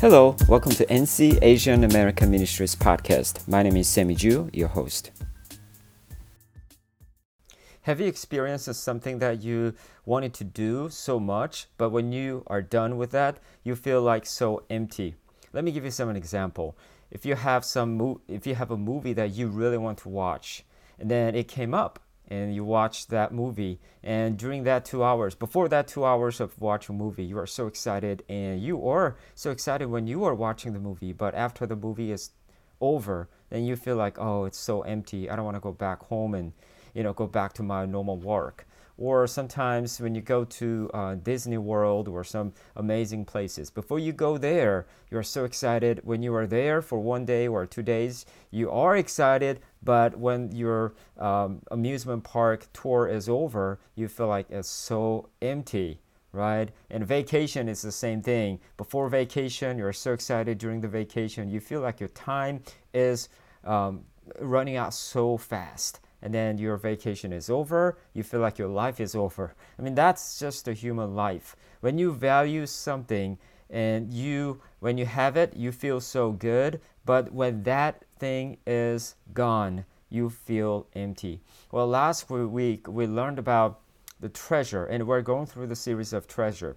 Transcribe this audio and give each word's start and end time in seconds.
Hello, 0.00 0.36
welcome 0.46 0.70
to 0.70 0.86
NC 0.86 1.40
Asian 1.42 1.82
American 1.82 2.30
Ministries 2.30 2.76
podcast. 2.76 3.48
My 3.48 3.64
name 3.64 3.76
is 3.76 3.88
Sammy 3.88 4.14
Ju, 4.14 4.48
your 4.52 4.68
host. 4.68 5.10
Have 7.82 7.98
you 7.98 8.06
experienced 8.06 8.72
something 8.72 9.18
that 9.18 9.42
you 9.42 9.74
wanted 10.06 10.34
to 10.34 10.44
do 10.44 10.88
so 10.88 11.18
much, 11.18 11.66
but 11.78 11.90
when 11.90 12.12
you 12.12 12.44
are 12.46 12.62
done 12.62 12.96
with 12.96 13.10
that, 13.10 13.38
you 13.64 13.74
feel 13.74 14.00
like 14.00 14.24
so 14.24 14.62
empty? 14.70 15.16
Let 15.52 15.64
me 15.64 15.72
give 15.72 15.84
you 15.84 15.90
some 15.90 16.14
example. 16.14 16.78
If 17.10 17.26
you 17.26 17.34
have 17.34 17.64
some 17.64 17.96
mo- 17.96 18.20
if 18.28 18.46
you 18.46 18.54
have 18.54 18.70
a 18.70 18.76
movie 18.76 19.14
that 19.14 19.32
you 19.32 19.48
really 19.48 19.78
want 19.78 19.98
to 19.98 20.08
watch, 20.08 20.64
and 21.00 21.10
then 21.10 21.34
it 21.34 21.48
came 21.48 21.74
up 21.74 21.98
and 22.28 22.54
you 22.54 22.62
watch 22.64 23.08
that 23.08 23.32
movie. 23.32 23.80
And 24.02 24.38
during 24.38 24.64
that 24.64 24.84
two 24.84 25.02
hours 25.02 25.34
before 25.34 25.68
that 25.70 25.88
two 25.88 26.04
hours 26.04 26.40
of 26.40 26.58
watching 26.60 26.94
a 26.94 26.98
movie 26.98 27.24
you 27.24 27.38
are 27.38 27.46
so 27.46 27.66
excited 27.66 28.22
and 28.28 28.60
you 28.62 28.86
are 28.86 29.16
so 29.34 29.50
excited 29.50 29.88
when 29.88 30.06
you 30.06 30.24
are 30.24 30.34
watching 30.34 30.74
the 30.74 30.78
movie. 30.78 31.12
But 31.12 31.34
after 31.34 31.66
the 31.66 31.76
movie 31.76 32.12
is 32.12 32.30
over 32.80 33.28
then 33.50 33.64
you 33.64 33.74
feel 33.74 33.96
like 33.96 34.18
oh 34.18 34.44
it's 34.44 34.58
so 34.58 34.82
empty. 34.82 35.28
I 35.28 35.36
don't 35.36 35.44
want 35.44 35.56
to 35.56 35.60
go 35.60 35.72
back 35.72 36.04
home 36.04 36.34
and 36.34 36.52
you 36.94 37.02
know 37.02 37.12
go 37.12 37.26
back 37.26 37.54
to 37.54 37.62
my 37.62 37.86
normal 37.86 38.18
work 38.18 38.67
or 38.98 39.28
sometimes 39.28 40.00
when 40.00 40.14
you 40.14 40.20
go 40.20 40.44
to 40.44 40.90
uh, 40.92 41.14
Disney 41.14 41.56
World 41.56 42.08
or 42.08 42.24
some 42.24 42.52
amazing 42.74 43.24
places, 43.24 43.70
before 43.70 44.00
you 44.00 44.12
go 44.12 44.36
there, 44.36 44.86
you're 45.10 45.22
so 45.22 45.44
excited. 45.44 46.00
When 46.02 46.22
you 46.22 46.34
are 46.34 46.46
there 46.46 46.82
for 46.82 46.98
one 46.98 47.24
day 47.24 47.46
or 47.46 47.64
two 47.64 47.82
days, 47.82 48.26
you 48.50 48.70
are 48.70 48.96
excited, 48.96 49.60
but 49.84 50.18
when 50.18 50.50
your 50.50 50.94
um, 51.16 51.62
amusement 51.70 52.24
park 52.24 52.66
tour 52.72 53.06
is 53.06 53.28
over, 53.28 53.78
you 53.94 54.08
feel 54.08 54.26
like 54.26 54.50
it's 54.50 54.68
so 54.68 55.28
empty 55.40 56.00
right? 56.30 56.68
And 56.90 57.06
vacation 57.06 57.70
is 57.70 57.80
the 57.80 57.90
same 57.90 58.20
thing. 58.20 58.60
Before 58.76 59.08
vacation, 59.08 59.78
you're 59.78 59.94
so 59.94 60.12
excited 60.12 60.58
during 60.58 60.82
the 60.82 60.86
vacation, 60.86 61.48
you 61.48 61.58
feel 61.58 61.80
like 61.80 62.00
your 62.00 62.10
time 62.10 62.62
is 62.92 63.30
um, 63.64 64.04
running 64.38 64.76
out 64.76 64.92
so 64.92 65.38
fast 65.38 66.00
and 66.22 66.34
then 66.34 66.58
your 66.58 66.76
vacation 66.76 67.32
is 67.32 67.48
over, 67.48 67.98
you 68.12 68.22
feel 68.22 68.40
like 68.40 68.58
your 68.58 68.68
life 68.68 69.00
is 69.00 69.14
over. 69.14 69.54
I 69.78 69.82
mean, 69.82 69.94
that's 69.94 70.38
just 70.38 70.64
the 70.64 70.72
human 70.72 71.14
life. 71.14 71.56
When 71.80 71.98
you 71.98 72.12
value 72.12 72.66
something 72.66 73.38
and 73.70 74.12
you 74.12 74.60
when 74.80 74.98
you 74.98 75.06
have 75.06 75.36
it, 75.36 75.56
you 75.56 75.72
feel 75.72 76.00
so 76.00 76.32
good, 76.32 76.80
but 77.04 77.32
when 77.32 77.62
that 77.64 78.04
thing 78.18 78.58
is 78.66 79.14
gone, 79.34 79.84
you 80.08 80.30
feel 80.30 80.86
empty. 80.94 81.40
Well, 81.70 81.86
last 81.86 82.30
week 82.30 82.88
we 82.88 83.06
learned 83.06 83.38
about 83.38 83.80
the 84.20 84.28
treasure 84.28 84.84
and 84.86 85.06
we're 85.06 85.22
going 85.22 85.46
through 85.46 85.66
the 85.66 85.76
series 85.76 86.12
of 86.12 86.26
treasure. 86.26 86.76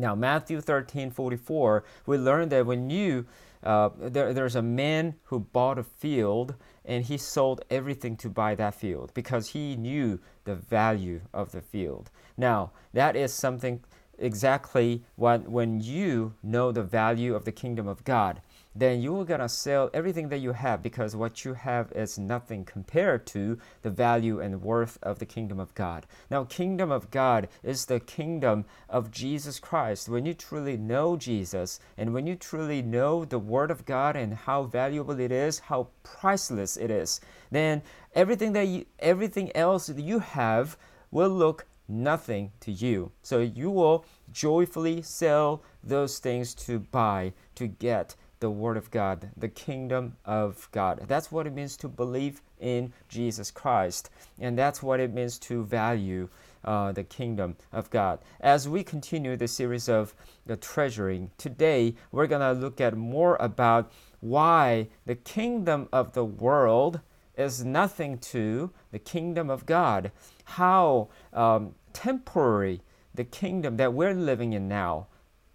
Now, 0.00 0.14
Matthew 0.14 0.60
13 0.60 1.10
44, 1.10 1.84
we 2.06 2.16
learned 2.16 2.50
that 2.52 2.66
when 2.66 2.88
you 2.90 3.26
uh, 3.62 3.90
there, 3.98 4.32
there's 4.32 4.56
a 4.56 4.62
man 4.62 5.14
who 5.24 5.40
bought 5.40 5.78
a 5.78 5.82
field 5.82 6.54
and 6.84 7.04
he 7.04 7.18
sold 7.18 7.62
everything 7.68 8.16
to 8.16 8.30
buy 8.30 8.54
that 8.54 8.74
field 8.74 9.12
because 9.12 9.50
he 9.50 9.76
knew 9.76 10.18
the 10.44 10.54
value 10.54 11.20
of 11.34 11.52
the 11.52 11.60
field. 11.60 12.10
Now, 12.38 12.72
that 12.94 13.16
is 13.16 13.34
something 13.34 13.84
exactly 14.18 15.04
what 15.16 15.48
when 15.48 15.80
you 15.80 16.34
know 16.42 16.72
the 16.72 16.82
value 16.82 17.34
of 17.34 17.44
the 17.44 17.52
kingdom 17.52 17.86
of 17.86 18.04
God 18.04 18.40
then 18.74 19.00
you're 19.00 19.24
gonna 19.24 19.48
sell 19.48 19.90
everything 19.92 20.28
that 20.28 20.38
you 20.38 20.52
have 20.52 20.82
because 20.82 21.16
what 21.16 21.44
you 21.44 21.54
have 21.54 21.90
is 21.92 22.18
nothing 22.18 22.64
compared 22.64 23.26
to 23.26 23.58
the 23.82 23.90
value 23.90 24.40
and 24.40 24.62
worth 24.62 24.98
of 25.02 25.18
the 25.18 25.26
kingdom 25.26 25.58
of 25.58 25.74
God. 25.74 26.06
Now, 26.30 26.44
kingdom 26.44 26.90
of 26.90 27.10
God 27.10 27.48
is 27.62 27.86
the 27.86 28.00
kingdom 28.00 28.64
of 28.88 29.10
Jesus 29.10 29.58
Christ. 29.58 30.08
When 30.08 30.24
you 30.24 30.34
truly 30.34 30.76
know 30.76 31.16
Jesus 31.16 31.80
and 31.98 32.14
when 32.14 32.26
you 32.26 32.36
truly 32.36 32.80
know 32.82 33.24
the 33.24 33.38
word 33.38 33.70
of 33.70 33.84
God 33.84 34.14
and 34.14 34.34
how 34.34 34.62
valuable 34.62 35.18
it 35.18 35.32
is, 35.32 35.58
how 35.58 35.88
priceless 36.02 36.76
it 36.76 36.90
is, 36.90 37.20
then 37.50 37.82
everything 38.14 38.52
that 38.52 38.66
you, 38.68 38.86
everything 39.00 39.54
else 39.56 39.88
that 39.88 40.00
you 40.00 40.20
have 40.20 40.76
will 41.10 41.30
look 41.30 41.66
nothing 41.88 42.52
to 42.60 42.70
you. 42.70 43.10
So 43.22 43.40
you 43.40 43.70
will 43.70 44.04
joyfully 44.32 45.02
sell 45.02 45.62
those 45.82 46.18
things 46.18 46.54
to 46.54 46.78
buy 46.78 47.32
to 47.56 47.66
get 47.66 48.14
the 48.40 48.50
Word 48.50 48.76
of 48.76 48.90
God, 48.90 49.30
the 49.36 49.48
kingdom 49.48 50.16
of 50.24 50.68
God. 50.72 51.04
That's 51.06 51.30
what 51.30 51.46
it 51.46 51.54
means 51.54 51.76
to 51.78 51.88
believe 51.88 52.42
in 52.58 52.92
Jesus 53.08 53.50
Christ. 53.50 54.10
And 54.38 54.58
that's 54.58 54.82
what 54.82 54.98
it 54.98 55.12
means 55.12 55.38
to 55.40 55.64
value 55.64 56.28
uh, 56.64 56.92
the 56.92 57.04
kingdom 57.04 57.56
of 57.72 57.90
God. 57.90 58.18
As 58.40 58.68
we 58.68 58.82
continue 58.82 59.36
the 59.36 59.48
series 59.48 59.88
of 59.88 60.14
the 60.46 60.56
treasuring, 60.56 61.30
today 61.38 61.94
we're 62.12 62.26
going 62.26 62.40
to 62.40 62.60
look 62.60 62.80
at 62.80 62.96
more 62.96 63.36
about 63.40 63.92
why 64.20 64.88
the 65.06 65.14
kingdom 65.14 65.88
of 65.92 66.12
the 66.12 66.24
world 66.24 67.00
is 67.36 67.64
nothing 67.64 68.18
to 68.18 68.70
the 68.90 68.98
kingdom 68.98 69.48
of 69.48 69.64
God. 69.64 70.12
How 70.44 71.08
um, 71.32 71.74
temporary 71.92 72.82
the 73.14 73.24
kingdom 73.24 73.76
that 73.76 73.94
we're 73.94 74.14
living 74.14 74.52
in 74.52 74.68
now 74.68 75.06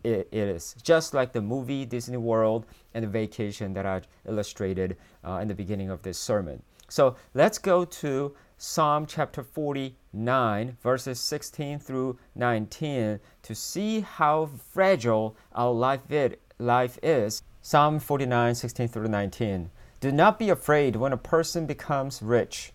it, 0.05 0.27
it 0.31 0.47
is. 0.47 0.75
Just 0.83 1.13
like 1.13 1.33
the 1.33 1.41
movie 1.41 1.85
Disney 1.85 2.17
World 2.17 2.65
and 2.93 3.03
the 3.03 3.09
vacation 3.09 3.73
that 3.73 3.85
I 3.85 4.01
illustrated 4.27 4.97
uh, 5.25 5.39
in 5.41 5.47
the 5.47 5.55
beginning 5.55 5.89
of 5.89 6.03
this 6.03 6.17
sermon. 6.17 6.61
So 6.87 7.15
let's 7.33 7.57
go 7.57 7.83
to 7.83 8.35
Psalm 8.57 9.05
chapter 9.07 9.43
49, 9.43 10.77
verses 10.81 11.19
16 11.19 11.79
through 11.79 12.17
19 12.35 13.19
to 13.41 13.55
see 13.55 14.01
how 14.01 14.49
fragile 14.71 15.35
our 15.53 15.71
life, 15.71 16.09
it, 16.11 16.41
life 16.59 16.99
is. 17.01 17.41
Psalm 17.61 17.99
49, 17.99 18.53
16 18.53 18.87
through 18.87 19.07
19. 19.07 19.71
Do 19.99 20.11
not 20.11 20.37
be 20.37 20.49
afraid 20.49 20.95
when 20.95 21.13
a 21.13 21.17
person 21.17 21.65
becomes 21.65 22.21
rich, 22.21 22.73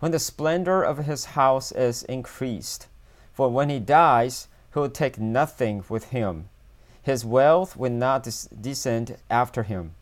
when 0.00 0.10
the 0.10 0.18
splendor 0.18 0.82
of 0.82 0.98
his 0.98 1.26
house 1.26 1.70
is 1.70 2.02
increased. 2.04 2.88
For 3.32 3.48
when 3.48 3.70
he 3.70 3.78
dies, 3.78 4.48
he 4.74 4.80
will 4.80 4.90
take 4.90 5.18
nothing 5.18 5.84
with 5.88 6.10
him 6.10 6.48
his 7.02 7.24
wealth 7.24 7.76
will 7.76 7.90
not 7.90 8.28
descend 8.60 9.16
after 9.28 9.64
him. 9.64 9.94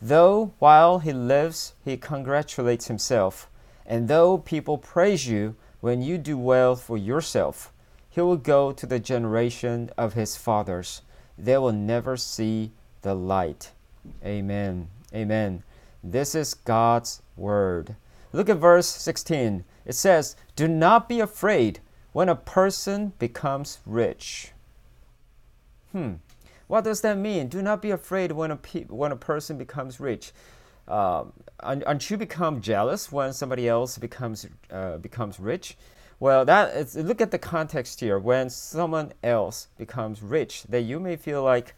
Though 0.00 0.52
while 0.58 0.98
he 0.98 1.12
lives 1.12 1.74
he 1.84 1.96
congratulates 1.96 2.88
himself, 2.88 3.48
and 3.86 4.08
though 4.08 4.38
people 4.38 4.78
praise 4.78 5.28
you 5.28 5.54
when 5.80 6.02
you 6.02 6.18
do 6.18 6.38
well 6.38 6.74
for 6.74 6.96
yourself, 6.96 7.72
he 8.08 8.20
will 8.20 8.36
go 8.36 8.72
to 8.72 8.86
the 8.86 8.98
generation 8.98 9.90
of 9.96 10.14
his 10.14 10.36
fathers. 10.36 11.02
They 11.38 11.56
will 11.58 11.72
never 11.72 12.16
see 12.16 12.72
the 13.02 13.14
light. 13.14 13.72
Amen. 14.24 14.88
Amen. 15.14 15.62
This 16.02 16.34
is 16.34 16.54
God's 16.54 17.22
word. 17.36 17.96
Look 18.32 18.48
at 18.48 18.56
verse 18.56 18.88
16. 18.88 19.64
It 19.84 19.94
says, 19.94 20.36
Do 20.56 20.68
not 20.68 21.08
be 21.08 21.20
afraid 21.20 21.80
when 22.12 22.28
a 22.28 22.36
person 22.36 23.12
becomes 23.18 23.78
rich. 23.86 24.52
Hmm. 25.92 26.14
What 26.66 26.84
does 26.84 27.02
that 27.02 27.18
mean? 27.18 27.48
Do 27.48 27.60
not 27.62 27.82
be 27.82 27.90
afraid 27.90 28.32
when 28.32 28.50
a, 28.50 28.56
pe- 28.56 28.84
when 28.84 29.12
a 29.12 29.16
person 29.16 29.58
becomes 29.58 30.00
rich. 30.00 30.32
Um, 30.88 31.32
aren't 31.60 32.10
you 32.10 32.16
become 32.16 32.60
jealous 32.60 33.12
when 33.12 33.32
somebody 33.32 33.68
else 33.68 33.98
becomes 33.98 34.46
uh, 34.70 34.96
becomes 34.98 35.38
rich? 35.38 35.76
Well, 36.18 36.44
that 36.44 36.76
is, 36.76 36.96
look 36.96 37.20
at 37.20 37.30
the 37.30 37.38
context 37.38 38.00
here. 38.00 38.18
When 38.18 38.48
someone 38.48 39.12
else 39.22 39.68
becomes 39.76 40.22
rich, 40.22 40.64
that 40.64 40.82
you 40.82 40.98
may 41.00 41.16
feel 41.16 41.42
like, 41.42 41.74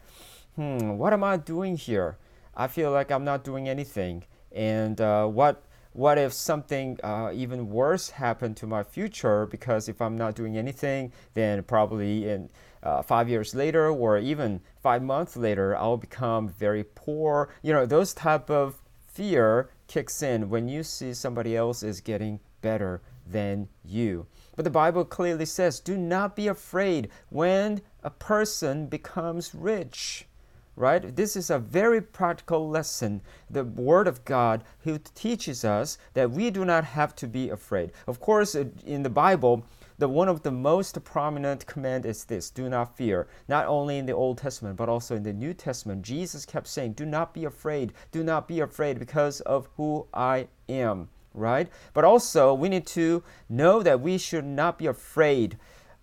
hmm, 0.55 0.97
what 0.97 1.13
am 1.13 1.23
I 1.23 1.37
doing 1.37 1.77
here? 1.77 2.17
I 2.55 2.67
feel 2.67 2.91
like 2.91 3.11
I'm 3.11 3.23
not 3.23 3.43
doing 3.43 3.67
anything. 3.67 4.23
And 4.51 5.01
uh, 5.01 5.27
what 5.27 5.63
what 5.93 6.17
if 6.17 6.33
something 6.33 6.99
uh, 7.03 7.31
even 7.33 7.69
worse 7.69 8.09
happened 8.09 8.57
to 8.57 8.67
my 8.67 8.83
future? 8.83 9.45
Because 9.45 9.87
if 9.87 10.01
I'm 10.01 10.17
not 10.17 10.35
doing 10.35 10.57
anything, 10.57 11.13
then 11.33 11.63
probably 11.63 12.29
in 12.29 12.49
uh, 12.85 13.01
five 13.01 13.27
years 13.27 13.55
later 13.55 13.89
or 13.89 14.17
even 14.17 14.61
five 14.81 15.01
months 15.01 15.35
later, 15.35 15.75
I'll 15.75 15.97
become 15.97 16.47
very 16.47 16.83
poor. 16.83 17.49
You 17.61 17.73
know, 17.73 17.85
those 17.85 18.13
type 18.13 18.49
of 18.49 18.81
fear 19.07 19.69
kicks 19.87 20.21
in 20.21 20.49
when 20.49 20.67
you 20.67 20.83
see 20.83 21.13
somebody 21.13 21.55
else 21.55 21.83
is 21.83 21.99
getting 21.99 22.39
better 22.61 23.01
than 23.25 23.67
you. 23.83 24.27
But 24.55 24.63
the 24.63 24.71
Bible 24.71 25.03
clearly 25.03 25.45
says, 25.45 25.79
do 25.79 25.97
not 25.97 26.35
be 26.35 26.47
afraid 26.47 27.09
when 27.29 27.81
a 28.03 28.09
person 28.09 28.87
becomes 28.87 29.53
rich 29.53 30.27
right? 30.75 31.15
This 31.15 31.35
is 31.35 31.49
a 31.49 31.59
very 31.59 32.01
practical 32.01 32.69
lesson. 32.69 33.21
The 33.49 33.63
Word 33.63 34.07
of 34.07 34.25
God 34.25 34.63
who 34.79 34.99
teaches 35.15 35.63
us 35.63 35.97
that 36.13 36.31
we 36.31 36.49
do 36.49 36.65
not 36.65 36.83
have 36.83 37.15
to 37.17 37.27
be 37.27 37.49
afraid. 37.49 37.91
Of 38.07 38.19
course, 38.19 38.55
in 38.55 39.03
the 39.03 39.09
Bible, 39.09 39.65
the 39.97 40.07
one 40.07 40.27
of 40.27 40.43
the 40.43 40.51
most 40.51 41.01
prominent 41.03 41.65
command 41.65 42.05
is 42.05 42.25
this 42.25 42.49
do 42.49 42.69
not 42.69 42.97
fear. 42.97 43.27
Not 43.47 43.67
only 43.67 43.97
in 43.97 44.05
the 44.05 44.13
old 44.13 44.37
testament 44.37 44.75
but 44.75 44.89
also 44.89 45.15
in 45.15 45.23
the 45.23 45.33
new 45.33 45.53
testament 45.53 46.01
jesus 46.01 46.45
kept 46.45 46.67
saying 46.67 46.93
do 46.93 47.05
not 47.05 47.33
be 47.33 47.45
afraid. 47.45 47.93
Do 48.11 48.23
not 48.23 48.47
be 48.47 48.59
afraid 48.59 48.99
because 48.99 49.41
of 49.41 49.69
who 49.77 50.07
i 50.13 50.47
am. 50.67 51.09
Right? 51.33 51.69
But 51.93 52.05
also 52.05 52.53
we 52.53 52.69
need 52.69 52.87
to 52.87 53.23
know 53.49 53.83
that 53.83 54.01
we 54.01 54.17
should 54.17 54.45
not 54.45 54.77
be 54.77 54.87
afraid 54.87 55.57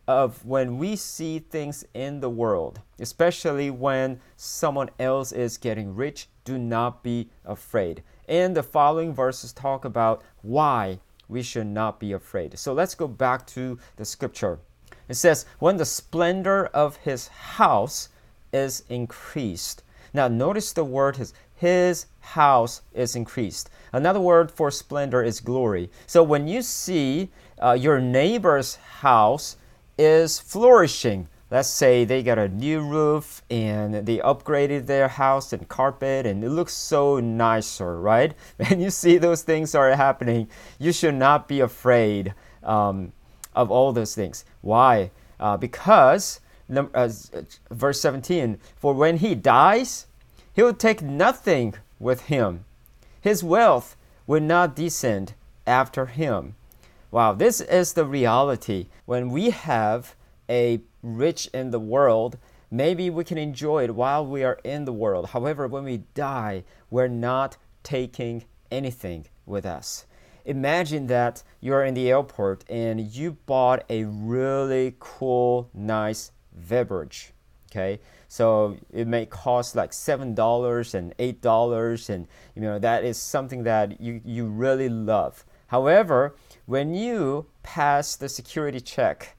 of 0.09 0.45
when 0.45 0.79
we 0.79 0.97
see 0.97 1.39
things 1.39 1.85
in 1.95 2.21
the 2.21 2.31
world, 2.31 2.81
especially 2.99 3.71
when 3.71 4.21
someone 4.37 4.91
else 4.99 5.33
is 5.33 5.57
getting 5.57 5.95
rich, 5.95 6.29
do 6.45 6.59
not 6.59 7.03
be 7.03 7.31
afraid. 7.45 8.03
And 8.29 8.57
the 8.57 8.63
following 8.63 9.15
verses 9.15 9.53
talk 9.53 9.85
about 9.85 10.23
why 10.43 10.99
we 11.33 11.43
should 11.43 11.67
not 11.67 11.99
be 11.99 12.13
afraid. 12.13 12.59
So 12.59 12.73
let's 12.73 12.95
go 12.95 13.09
back 13.09 13.47
to 13.49 13.79
the 13.97 14.05
scripture. 14.05 14.59
It 15.09 15.15
says, 15.15 15.47
When 15.59 15.79
the 15.79 15.85
splendor 15.85 16.67
of 16.67 16.97
his 16.97 17.29
house 17.29 18.11
is 18.53 18.85
increased. 18.89 19.83
Now, 20.15 20.29
notice 20.29 20.73
the 20.73 20.85
word 20.85 21.19
is 21.19 21.33
his 21.57 22.07
house 22.21 22.83
is 22.93 23.15
increased. 23.15 23.71
Another 23.93 24.19
word 24.19 24.51
for 24.51 24.71
splendor 24.71 25.23
is 25.23 25.39
glory. 25.39 25.91
So 26.09 26.23
when 26.25 26.49
you 26.49 26.61
see 26.61 27.31
uh, 27.63 27.73
your 27.79 28.01
neighbor's 28.01 28.75
house 28.77 29.57
is 29.97 30.41
flourishing, 30.41 31.29
let's 31.53 31.69
say 31.69 32.03
they 32.07 32.23
got 32.23 32.39
a 32.39 32.49
new 32.49 32.81
roof 32.81 33.43
and 33.51 34.07
they 34.07 34.17
upgraded 34.21 34.87
their 34.87 35.07
house 35.07 35.53
and 35.53 35.69
carpet 35.69 36.25
and 36.25 36.43
it 36.43 36.49
looks 36.49 36.73
so 36.73 37.21
nicer, 37.21 38.01
right? 38.01 38.33
When 38.57 38.81
you 38.81 38.89
see 38.89 39.19
those 39.19 39.43
things 39.43 39.75
are 39.75 39.91
happening, 39.91 40.49
you 40.79 40.93
should 40.93 41.15
not 41.15 41.49
be 41.49 41.61
afraid 41.61 42.33
um, 42.63 43.13
of 43.55 43.71
all 43.71 43.93
those 43.93 44.15
things. 44.15 44.47
Why? 44.63 45.11
Uh, 45.39 45.59
because, 45.59 46.41
uh, 46.75 47.09
verse 47.71 48.01
17, 48.01 48.59
for 48.75 48.95
when 48.95 49.19
he 49.19 49.35
dies, 49.35 50.07
he 50.55 50.63
will 50.63 50.73
take 50.73 51.03
nothing 51.03 51.75
with 52.01 52.29
him. 52.29 52.65
His 53.21 53.45
wealth 53.45 53.95
will 54.27 54.41
not 54.41 54.75
descend 54.75 55.35
after 55.67 56.07
him. 56.07 56.55
Wow, 57.11 57.35
this 57.35 57.61
is 57.61 57.93
the 57.93 58.07
reality. 58.07 58.87
When 59.05 59.29
we 59.29 59.51
have 59.51 60.15
a 60.49 60.81
rich 61.03 61.49
in 61.53 61.71
the 61.71 61.81
world, 61.81 62.39
maybe 62.71 63.11
we 63.11 63.25
can 63.25 63.39
enjoy 63.39 63.85
it 63.85 63.95
while 63.95 64.27
we 64.27 64.45
are 64.45 64.59
in 64.65 64.85
the 64.85 64.93
world. 64.93 65.31
However, 65.31 65.67
when 65.67 65.85
we 65.85 66.05
die, 66.15 66.65
we're 66.91 67.09
not 67.09 67.57
taking 67.83 68.45
anything 68.71 69.27
with 69.47 69.67
us. 69.67 70.07
Imagine 70.45 71.07
that 71.07 71.43
you're 71.61 71.85
in 71.85 71.95
the 71.95 72.11
airport 72.11 72.65
and 72.69 73.01
you 73.01 73.33
bought 73.47 73.85
a 73.89 74.05
really 74.05 74.95
cool, 74.99 75.71
nice 75.73 76.33
beverage. 76.53 77.33
Okay, 77.71 78.01
so 78.29 78.77
it 78.93 79.07
may 79.07 79.25
cost 79.25 79.75
like 79.75 79.95
seven 79.95 80.35
dollars 80.35 80.95
and 80.95 81.15
eight 81.19 81.41
dollars, 81.41 82.11
and 82.11 82.29
you 82.55 82.61
know 82.61 82.79
that 82.79 83.03
is 83.03 83.17
something 83.17 83.63
that 83.63 83.99
you, 83.99 84.21
you 84.27 84.45
really 84.45 84.91
love. 84.91 85.47
However, 85.69 86.35
when 86.67 86.95
you 86.95 87.47
pass 87.63 88.15
the 88.15 88.29
security 88.29 88.79
check, 88.79 89.39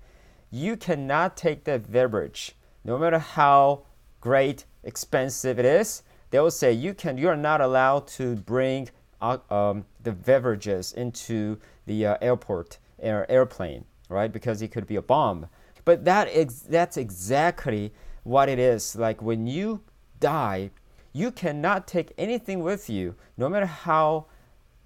you 0.53 0.77
cannot 0.77 1.35
take 1.35 1.63
that 1.63 1.91
beverage, 1.91 2.55
no 2.83 2.95
matter 2.99 3.17
how 3.17 3.81
great, 4.21 4.65
expensive 4.83 5.57
it 5.57 5.65
is. 5.65 6.03
They 6.29 6.39
will 6.39 6.51
say 6.51 6.71
you 6.71 6.93
can. 6.93 7.17
You 7.17 7.29
are 7.29 7.35
not 7.35 7.59
allowed 7.59 8.07
to 8.19 8.35
bring 8.35 8.89
uh, 9.19 9.39
um, 9.49 9.85
the 10.03 10.11
beverages 10.11 10.93
into 10.93 11.57
the 11.87 12.05
uh, 12.05 12.17
airport 12.21 12.77
air, 12.99 13.29
airplane, 13.31 13.85
right? 14.09 14.31
Because 14.31 14.61
it 14.61 14.67
could 14.67 14.85
be 14.85 14.95
a 14.95 15.01
bomb. 15.01 15.47
But 15.85 16.05
that 16.05 16.29
is 16.29 16.61
that's 16.61 16.97
exactly 16.97 17.91
what 18.23 18.47
it 18.47 18.59
is. 18.59 18.95
Like 18.95 19.23
when 19.23 19.47
you 19.47 19.81
die, 20.19 20.69
you 21.13 21.31
cannot 21.31 21.87
take 21.87 22.13
anything 22.15 22.61
with 22.61 22.91
you, 22.91 23.15
no 23.37 23.49
matter 23.49 23.65
how 23.65 24.27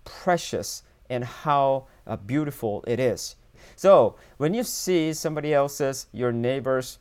precious 0.05 0.83
and 1.09 1.25
how 1.25 1.87
uh, 2.05 2.15
beautiful 2.15 2.85
it 2.87 3.01
is. 3.01 3.35
So 3.75 4.15
when 4.37 4.53
you 4.53 4.63
see 4.63 5.13
somebody 5.13 5.53
else's, 5.53 6.07
your 6.11 6.31
neighbors, 6.31 6.99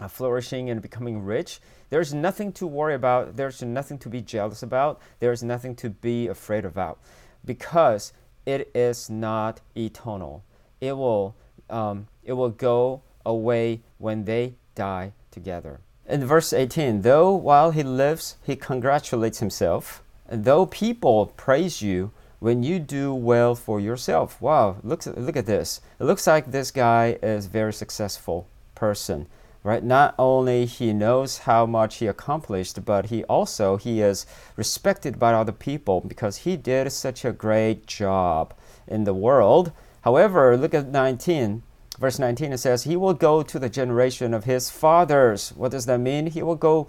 uh, 0.00 0.08
flourishing 0.08 0.70
and 0.70 0.82
becoming 0.82 1.24
rich, 1.24 1.60
there's 1.90 2.12
nothing 2.12 2.52
to 2.52 2.66
worry 2.66 2.94
about. 2.94 3.36
There's 3.36 3.62
nothing 3.62 3.98
to 3.98 4.08
be 4.08 4.20
jealous 4.20 4.62
about. 4.62 5.00
There's 5.20 5.42
nothing 5.42 5.76
to 5.76 5.90
be 5.90 6.26
afraid 6.26 6.64
about, 6.64 6.98
because 7.44 8.12
it 8.46 8.70
is 8.74 9.08
not 9.08 9.60
eternal. 9.76 10.42
It 10.80 10.96
will 10.96 11.36
um, 11.70 12.08
it 12.24 12.32
will 12.32 12.50
go 12.50 13.02
away 13.24 13.82
when 13.98 14.24
they 14.24 14.54
die 14.74 15.12
together. 15.30 15.80
In 16.06 16.26
verse 16.26 16.52
18, 16.52 17.02
though 17.02 17.32
while 17.32 17.70
he 17.70 17.82
lives, 17.82 18.36
he 18.42 18.56
congratulates 18.56 19.38
himself, 19.38 20.02
and 20.28 20.44
though 20.44 20.66
people 20.66 21.26
praise 21.36 21.80
you, 21.80 22.10
when 22.44 22.62
you 22.62 22.78
do 22.78 23.14
well 23.14 23.54
for 23.54 23.80
yourself. 23.80 24.38
Wow, 24.38 24.76
look, 24.82 25.06
look 25.06 25.34
at 25.34 25.46
this. 25.46 25.80
It 25.98 26.04
looks 26.04 26.26
like 26.26 26.50
this 26.50 26.70
guy 26.70 27.16
is 27.22 27.46
very 27.46 27.72
successful 27.72 28.46
person, 28.74 29.28
right? 29.62 29.82
Not 29.82 30.14
only 30.18 30.66
he 30.66 30.92
knows 30.92 31.38
how 31.48 31.64
much 31.64 31.96
he 31.96 32.06
accomplished, 32.06 32.84
but 32.84 33.06
he 33.06 33.24
also 33.24 33.78
he 33.78 34.02
is 34.02 34.26
respected 34.56 35.18
by 35.18 35.32
other 35.32 35.52
people 35.52 36.02
because 36.02 36.44
he 36.44 36.54
did 36.58 36.92
such 36.92 37.24
a 37.24 37.32
great 37.32 37.86
job 37.86 38.52
in 38.86 39.04
the 39.04 39.14
world. 39.14 39.72
However, 40.02 40.54
look 40.54 40.74
at 40.74 40.88
19. 40.88 41.62
Verse 41.98 42.18
19 42.18 42.52
it 42.52 42.58
says, 42.58 42.84
He 42.84 42.94
will 42.94 43.14
go 43.14 43.42
to 43.42 43.58
the 43.58 43.70
generation 43.70 44.34
of 44.34 44.44
his 44.44 44.68
fathers. 44.68 45.54
What 45.56 45.70
does 45.70 45.86
that 45.86 46.00
mean? 46.00 46.26
He 46.26 46.42
will 46.42 46.56
go 46.56 46.88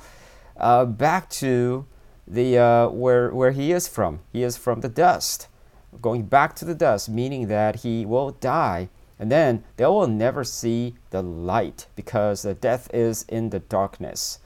uh, 0.58 0.84
back 0.84 1.30
to 1.30 1.86
the 2.28 2.58
uh, 2.58 2.90
where 2.90 3.30
where 3.32 3.52
he 3.52 3.72
is 3.72 3.88
from. 3.88 4.22
He 4.32 4.44
is 4.44 4.58
from 4.58 4.82
the 4.82 4.90
dust, 4.90 5.48
going 6.02 6.24
back 6.24 6.56
to 6.58 6.66
the 6.66 6.76
dust, 6.76 7.10
meaning 7.10 7.48
that 7.48 7.78
he 7.78 8.06
will 8.06 8.32
die, 8.32 8.90
and 9.20 9.32
then 9.32 9.64
they 9.78 9.86
will 9.86 10.08
never 10.08 10.44
see 10.44 10.96
the 11.12 11.22
light 11.22 11.88
because 11.96 12.42
the 12.42 12.54
death 12.54 12.90
is 12.94 13.24
in 13.24 13.50
the 13.50 13.60
darkness. 13.60 14.40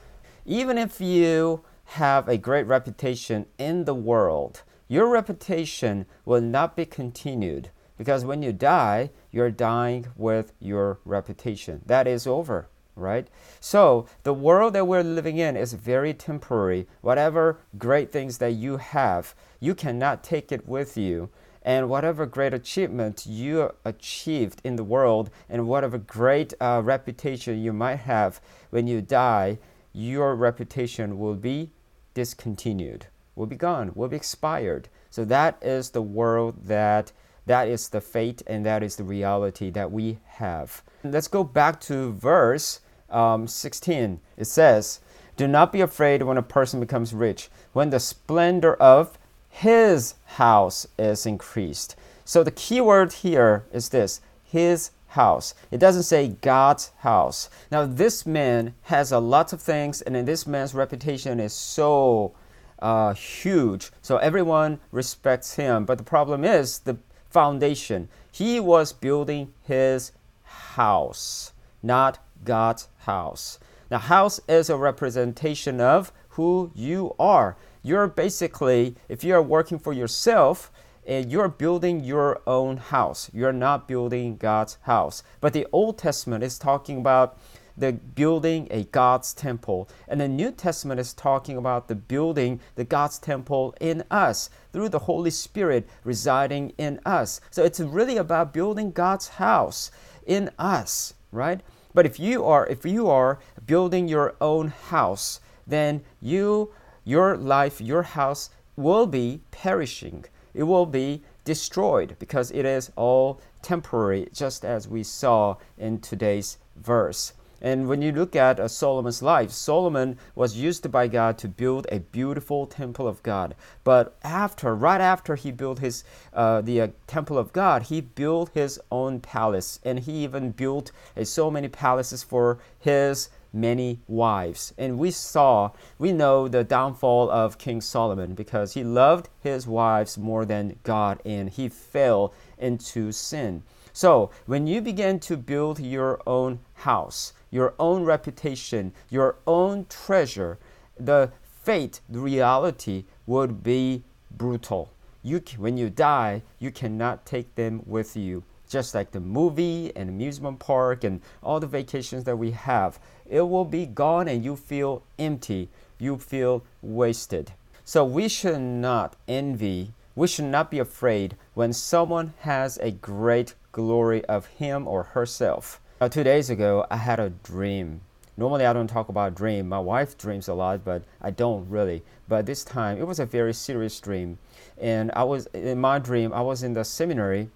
Even 0.46 0.78
if 0.78 1.00
you 1.00 1.64
have 1.84 2.28
a 2.28 2.38
great 2.38 2.66
reputation 2.66 3.46
in 3.58 3.84
the 3.84 3.94
world, 3.94 4.62
your 4.88 5.08
reputation 5.08 6.06
will 6.24 6.40
not 6.40 6.76
be 6.76 6.86
continued 6.86 7.70
because 8.00 8.24
when 8.24 8.42
you 8.42 8.50
die, 8.50 9.10
you're 9.30 9.50
dying 9.50 10.06
with 10.16 10.54
your 10.58 11.00
reputation. 11.04 11.82
That 11.84 12.06
is 12.06 12.26
over 12.26 12.69
right? 12.96 13.28
So 13.60 14.06
the 14.22 14.34
world 14.34 14.74
that 14.74 14.86
we're 14.86 15.02
living 15.02 15.38
in 15.38 15.56
is 15.56 15.72
very 15.72 16.14
temporary. 16.14 16.86
Whatever 17.00 17.60
great 17.78 18.12
things 18.12 18.38
that 18.38 18.52
you 18.52 18.76
have, 18.76 19.34
you 19.58 19.74
cannot 19.74 20.22
take 20.22 20.52
it 20.52 20.66
with 20.68 20.96
you. 20.96 21.30
And 21.62 21.90
whatever 21.90 22.24
great 22.24 22.54
achievement 22.54 23.26
you 23.26 23.70
achieved 23.84 24.62
in 24.64 24.76
the 24.76 24.84
world, 24.84 25.30
and 25.48 25.68
whatever 25.68 25.98
great 25.98 26.54
uh, 26.58 26.80
reputation 26.82 27.62
you 27.62 27.74
might 27.74 27.96
have 27.96 28.40
when 28.70 28.86
you 28.86 29.02
die, 29.02 29.58
your 29.92 30.34
reputation 30.34 31.18
will 31.18 31.34
be 31.34 31.70
discontinued, 32.14 33.06
will 33.34 33.46
be 33.46 33.56
gone, 33.56 33.92
will 33.94 34.08
be 34.08 34.16
expired. 34.16 34.88
So 35.10 35.24
that 35.26 35.58
is 35.60 35.90
the 35.90 36.02
world 36.02 36.66
that 36.66 37.12
that 37.46 37.68
is 37.68 37.88
the 37.88 38.00
fate 38.00 38.42
and 38.46 38.64
that 38.64 38.82
is 38.82 38.96
the 38.96 39.04
reality 39.04 39.70
that 39.70 39.90
we 39.90 40.18
have. 40.26 40.82
Let's 41.02 41.28
go 41.28 41.42
back 41.42 41.80
to 41.82 42.12
verse 42.12 42.80
um, 43.10 43.46
16, 43.46 44.20
it 44.36 44.44
says, 44.44 45.00
Do 45.36 45.46
not 45.46 45.72
be 45.72 45.80
afraid 45.80 46.22
when 46.22 46.38
a 46.38 46.42
person 46.42 46.80
becomes 46.80 47.12
rich, 47.14 47.48
when 47.72 47.90
the 47.90 48.00
splendor 48.00 48.74
of 48.74 49.18
his 49.48 50.14
house 50.24 50.86
is 50.98 51.26
increased. 51.26 51.96
So 52.24 52.44
the 52.44 52.50
key 52.50 52.80
word 52.80 53.12
here 53.12 53.64
is 53.72 53.88
this 53.88 54.20
his 54.44 54.90
house. 55.08 55.54
It 55.70 55.78
doesn't 55.78 56.04
say 56.04 56.28
God's 56.28 56.92
house. 56.98 57.50
Now, 57.70 57.84
this 57.84 58.24
man 58.24 58.74
has 58.82 59.12
a 59.12 59.18
lot 59.18 59.52
of 59.52 59.60
things, 59.60 60.00
and 60.02 60.14
this 60.26 60.46
man's 60.46 60.74
reputation 60.74 61.40
is 61.40 61.52
so 61.52 62.32
uh, 62.80 63.14
huge. 63.14 63.90
So 64.02 64.16
everyone 64.18 64.80
respects 64.92 65.54
him. 65.54 65.84
But 65.84 65.98
the 65.98 66.04
problem 66.04 66.44
is 66.44 66.80
the 66.80 66.96
foundation. 67.28 68.08
He 68.32 68.60
was 68.60 68.92
building 68.92 69.52
his 69.64 70.12
house, 70.44 71.52
not 71.82 72.18
God's 72.44 72.88
house. 72.98 73.58
Now, 73.90 73.98
house 73.98 74.40
is 74.48 74.70
a 74.70 74.76
representation 74.76 75.80
of 75.80 76.12
who 76.30 76.70
you 76.74 77.14
are. 77.18 77.56
You're 77.82 78.06
basically, 78.06 78.96
if 79.08 79.24
you're 79.24 79.42
working 79.42 79.78
for 79.78 79.92
yourself, 79.92 80.70
and 81.06 81.32
you're 81.32 81.48
building 81.48 82.04
your 82.04 82.40
own 82.46 82.76
house. 82.76 83.30
You're 83.32 83.52
not 83.52 83.88
building 83.88 84.36
God's 84.36 84.78
house. 84.82 85.22
But 85.40 85.52
the 85.52 85.66
Old 85.72 85.98
Testament 85.98 86.44
is 86.44 86.58
talking 86.58 86.98
about 86.98 87.38
the 87.76 87.92
building 87.92 88.68
a 88.70 88.84
God's 88.84 89.32
temple. 89.32 89.88
And 90.06 90.20
the 90.20 90.28
New 90.28 90.50
Testament 90.50 91.00
is 91.00 91.14
talking 91.14 91.56
about 91.56 91.88
the 91.88 91.94
building 91.94 92.60
the 92.76 92.84
God's 92.84 93.18
temple 93.18 93.74
in 93.80 94.04
us 94.10 94.50
through 94.72 94.90
the 94.90 95.00
Holy 95.00 95.30
Spirit 95.30 95.88
residing 96.04 96.74
in 96.78 97.00
us. 97.04 97.40
So 97.50 97.64
it's 97.64 97.80
really 97.80 98.18
about 98.18 98.52
building 98.52 98.92
God's 98.92 99.28
house 99.28 99.90
in 100.26 100.50
us, 100.58 101.14
right? 101.32 101.60
But 101.94 102.06
if 102.06 102.20
you 102.20 102.44
are 102.44 102.66
if 102.66 102.84
you 102.84 103.08
are 103.08 103.38
building 103.66 104.08
your 104.08 104.34
own 104.40 104.68
house, 104.68 105.40
then 105.66 106.02
you 106.20 106.72
your 107.04 107.36
life, 107.36 107.80
your 107.80 108.02
house 108.02 108.50
will 108.76 109.06
be 109.06 109.40
perishing. 109.50 110.24
It 110.54 110.64
will 110.64 110.86
be 110.86 111.22
destroyed 111.44 112.16
because 112.18 112.50
it 112.50 112.64
is 112.64 112.92
all 112.96 113.40
temporary, 113.62 114.28
just 114.32 114.64
as 114.64 114.88
we 114.88 115.02
saw 115.02 115.56
in 115.78 116.00
today's 116.00 116.58
verse. 116.76 117.32
And 117.60 117.88
when 117.88 118.02
you 118.02 118.12
look 118.12 118.34
at 118.34 118.58
uh, 118.58 118.68
Solomon's 118.68 119.22
life, 119.22 119.50
Solomon 119.50 120.18
was 120.34 120.56
used 120.56 120.90
by 120.90 121.08
God 121.08 121.36
to 121.38 121.48
build 121.48 121.86
a 121.90 122.00
beautiful 122.00 122.66
temple 122.66 123.06
of 123.06 123.22
God. 123.22 123.54
But 123.84 124.16
after, 124.22 124.74
right 124.74 125.00
after 125.00 125.36
he 125.36 125.50
built 125.50 125.78
his 125.80 126.04
uh, 126.32 126.60
the 126.62 126.80
uh, 126.80 126.88
temple 127.06 127.38
of 127.38 127.52
God, 127.52 127.84
he 127.84 128.00
built 128.00 128.50
his 128.54 128.80
own 128.90 129.20
palace, 129.20 129.80
and 129.84 129.98
he 129.98 130.24
even 130.24 130.52
built 130.52 130.92
uh, 131.16 131.24
so 131.24 131.50
many 131.50 131.68
palaces 131.68 132.22
for 132.22 132.58
his 132.78 133.28
many 133.52 134.00
wives. 134.06 134.72
And 134.78 134.98
we 134.98 135.10
saw, 135.10 135.70
we 135.98 136.12
know 136.12 136.48
the 136.48 136.64
downfall 136.64 137.30
of 137.30 137.58
King 137.58 137.80
Solomon 137.80 138.34
because 138.34 138.74
he 138.74 138.84
loved 138.84 139.28
his 139.40 139.66
wives 139.66 140.16
more 140.16 140.44
than 140.44 140.76
God, 140.82 141.20
and 141.24 141.50
he 141.50 141.68
fell 141.68 142.32
into 142.60 143.10
sin. 143.12 143.62
So, 143.92 144.30
when 144.46 144.66
you 144.66 144.80
begin 144.80 145.18
to 145.20 145.36
build 145.36 145.80
your 145.80 146.20
own 146.26 146.60
house, 146.74 147.32
your 147.50 147.74
own 147.78 148.04
reputation, 148.04 148.92
your 149.08 149.36
own 149.46 149.86
treasure, 149.88 150.58
the 150.98 151.32
fate, 151.42 152.00
the 152.08 152.20
reality 152.20 153.04
would 153.26 153.62
be 153.62 154.04
brutal. 154.30 154.90
You, 155.22 155.42
when 155.58 155.76
you 155.76 155.90
die, 155.90 156.42
you 156.58 156.70
cannot 156.70 157.26
take 157.26 157.54
them 157.54 157.82
with 157.84 158.16
you. 158.16 158.44
Just 158.68 158.94
like 158.94 159.10
the 159.10 159.20
movie 159.20 159.92
and 159.96 160.08
amusement 160.08 160.60
park 160.60 161.02
and 161.02 161.20
all 161.42 161.58
the 161.58 161.66
vacations 161.66 162.24
that 162.24 162.36
we 162.36 162.52
have, 162.52 162.98
it 163.28 163.42
will 163.42 163.64
be 163.64 163.84
gone 163.84 164.28
and 164.28 164.44
you 164.44 164.54
feel 164.56 165.02
empty. 165.18 165.68
You 165.98 166.16
feel 166.16 166.64
wasted. 166.80 167.52
So 167.84 168.04
we 168.04 168.28
should 168.28 168.60
not 168.60 169.16
envy, 169.26 169.92
we 170.20 170.26
should 170.28 170.44
not 170.44 170.70
be 170.70 170.78
afraid 170.78 171.34
when 171.54 171.72
someone 171.72 172.34
has 172.40 172.76
a 172.76 172.90
great 172.90 173.54
glory 173.72 174.22
of 174.26 174.44
him 174.44 174.86
or 174.86 175.02
herself. 175.02 175.80
Now, 175.98 176.08
two 176.08 176.22
days 176.22 176.50
ago, 176.50 176.86
I 176.90 176.98
had 176.98 177.18
a 177.18 177.30
dream. 177.30 178.02
Normally, 178.36 178.66
I 178.66 178.74
don't 178.74 178.86
talk 178.86 179.08
about 179.08 179.34
dream. 179.34 179.66
My 179.66 179.78
wife 179.78 180.18
dreams 180.18 180.46
a 180.46 180.52
lot, 180.52 180.84
but 180.84 181.04
I 181.22 181.30
don't 181.30 181.66
really. 181.70 182.02
But 182.28 182.44
this 182.44 182.64
time, 182.64 182.98
it 182.98 183.06
was 183.06 183.18
a 183.18 183.24
very 183.24 183.54
serious 183.54 183.98
dream, 183.98 184.36
and 184.76 185.10
I 185.16 185.24
was 185.24 185.46
in 185.54 185.80
my 185.80 185.98
dream. 185.98 186.34
I 186.34 186.42
was 186.42 186.62
in 186.62 186.74
the 186.74 186.84
seminary, 186.84 187.48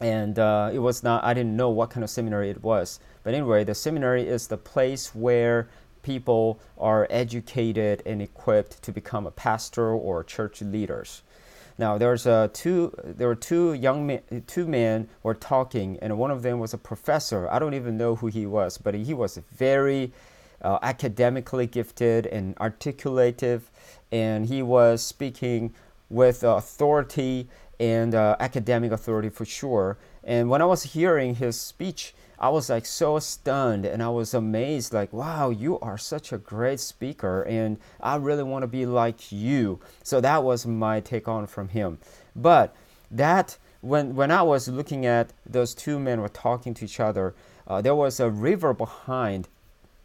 and 0.00 0.38
uh, 0.38 0.70
it 0.72 0.78
was 0.78 1.02
not. 1.02 1.24
I 1.24 1.34
didn't 1.34 1.58
know 1.58 1.68
what 1.68 1.90
kind 1.90 2.02
of 2.02 2.08
seminary 2.08 2.48
it 2.48 2.62
was. 2.62 3.00
But 3.22 3.34
anyway, 3.34 3.64
the 3.64 3.74
seminary 3.74 4.26
is 4.26 4.46
the 4.46 4.56
place 4.56 5.14
where 5.14 5.68
people 6.02 6.58
are 6.78 7.06
educated 7.10 8.02
and 8.06 8.22
equipped 8.22 8.82
to 8.84 8.92
become 8.92 9.26
a 9.26 9.30
pastor 9.30 9.90
or 9.90 10.24
church 10.24 10.62
leaders. 10.62 11.20
Now 11.78 11.98
there's 11.98 12.26
uh, 12.26 12.48
two. 12.52 12.94
There 13.04 13.28
were 13.28 13.34
two 13.34 13.74
young 13.74 14.06
men, 14.06 14.22
two 14.46 14.66
men 14.66 15.08
were 15.22 15.34
talking, 15.34 15.98
and 16.00 16.18
one 16.18 16.30
of 16.30 16.42
them 16.42 16.58
was 16.58 16.72
a 16.72 16.78
professor. 16.78 17.48
I 17.50 17.58
don't 17.58 17.74
even 17.74 17.96
know 17.96 18.16
who 18.16 18.28
he 18.28 18.46
was, 18.46 18.78
but 18.78 18.94
he 18.94 19.12
was 19.12 19.38
very 19.52 20.12
uh, 20.62 20.78
academically 20.82 21.66
gifted 21.66 22.26
and 22.26 22.56
articulative, 22.58 23.70
and 24.10 24.46
he 24.46 24.62
was 24.62 25.02
speaking 25.02 25.74
with 26.08 26.42
authority 26.42 27.48
and 27.78 28.14
uh, 28.14 28.36
academic 28.40 28.92
authority 28.92 29.28
for 29.28 29.44
sure. 29.44 29.98
And 30.24 30.48
when 30.48 30.62
I 30.62 30.64
was 30.64 30.82
hearing 30.82 31.34
his 31.34 31.60
speech, 31.60 32.14
I 32.38 32.50
was 32.50 32.68
like 32.68 32.84
so 32.84 33.18
stunned 33.18 33.86
and 33.86 34.02
I 34.02 34.08
was 34.10 34.34
amazed 34.34 34.92
like 34.92 35.12
wow 35.12 35.48
you 35.48 35.78
are 35.80 35.96
such 35.96 36.32
a 36.32 36.38
great 36.38 36.80
speaker 36.80 37.42
and 37.42 37.78
I 38.00 38.16
really 38.16 38.42
want 38.42 38.62
to 38.62 38.66
be 38.66 38.84
like 38.84 39.32
you. 39.32 39.80
So 40.02 40.20
that 40.20 40.44
was 40.44 40.66
my 40.66 41.00
take 41.00 41.28
on 41.28 41.46
from 41.46 41.68
him. 41.68 41.98
But 42.34 42.74
that 43.10 43.56
when 43.80 44.14
when 44.14 44.30
I 44.30 44.42
was 44.42 44.68
looking 44.68 45.06
at 45.06 45.32
those 45.46 45.74
two 45.74 45.98
men 45.98 46.20
were 46.20 46.28
talking 46.28 46.74
to 46.74 46.84
each 46.84 47.00
other 47.00 47.34
uh, 47.66 47.80
there 47.80 47.94
was 47.94 48.20
a 48.20 48.30
river 48.30 48.74
behind 48.74 49.48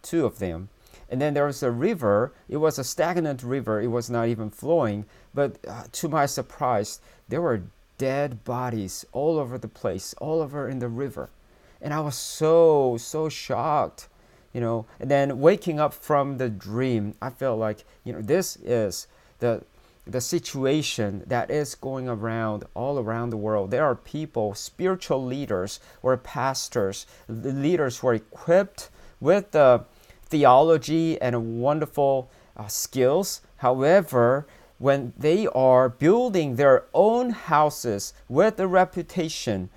two 0.01 0.25
of 0.25 0.39
them. 0.39 0.69
And 1.09 1.21
then 1.21 1.33
there 1.33 1.45
was 1.45 1.61
a 1.61 1.71
river 1.71 2.31
it 2.47 2.57
was 2.57 2.79
a 2.79 2.85
stagnant 2.85 3.43
river 3.43 3.81
it 3.81 3.87
was 3.87 4.09
not 4.09 4.29
even 4.29 4.49
flowing 4.49 5.05
but 5.33 5.57
uh, 5.67 5.83
to 5.91 6.07
my 6.07 6.25
surprise 6.25 7.01
there 7.27 7.41
were 7.41 7.63
dead 7.97 8.45
bodies 8.45 9.05
all 9.11 9.37
over 9.37 9.57
the 9.57 9.67
place 9.67 10.15
all 10.19 10.41
over 10.41 10.69
in 10.69 10.79
the 10.79 10.87
river 10.87 11.29
and 11.81 11.93
I 11.93 11.99
was 11.99 12.15
so, 12.15 12.97
so 12.99 13.27
shocked, 13.29 14.07
you 14.53 14.61
know. 14.61 14.85
And 14.99 15.09
then 15.09 15.39
waking 15.39 15.79
up 15.79 15.93
from 15.93 16.37
the 16.37 16.49
dream, 16.49 17.15
I 17.21 17.29
felt 17.29 17.59
like, 17.59 17.83
you 18.03 18.13
know, 18.13 18.21
this 18.21 18.55
is 18.57 19.07
the 19.39 19.63
the 20.07 20.21
situation 20.21 21.23
that 21.27 21.51
is 21.51 21.75
going 21.75 22.09
around 22.09 22.63
all 22.73 22.97
around 22.97 23.29
the 23.29 23.37
world. 23.37 23.69
There 23.69 23.85
are 23.85 23.95
people, 23.95 24.55
spiritual 24.55 25.23
leaders 25.23 25.79
or 26.01 26.17
pastors, 26.17 27.05
leaders 27.27 27.99
who 27.99 28.07
are 28.07 28.15
equipped 28.15 28.89
with 29.19 29.51
the 29.51 29.85
theology 30.25 31.21
and 31.21 31.61
wonderful 31.61 32.31
uh, 32.57 32.67
skills. 32.67 33.41
However, 33.57 34.47
when 34.79 35.13
they 35.15 35.45
are 35.47 35.87
building 35.87 36.55
their 36.55 36.85
own 36.93 37.29
houses 37.29 38.13
with 38.27 38.59
a 38.59 38.67
reputation, 38.67 39.69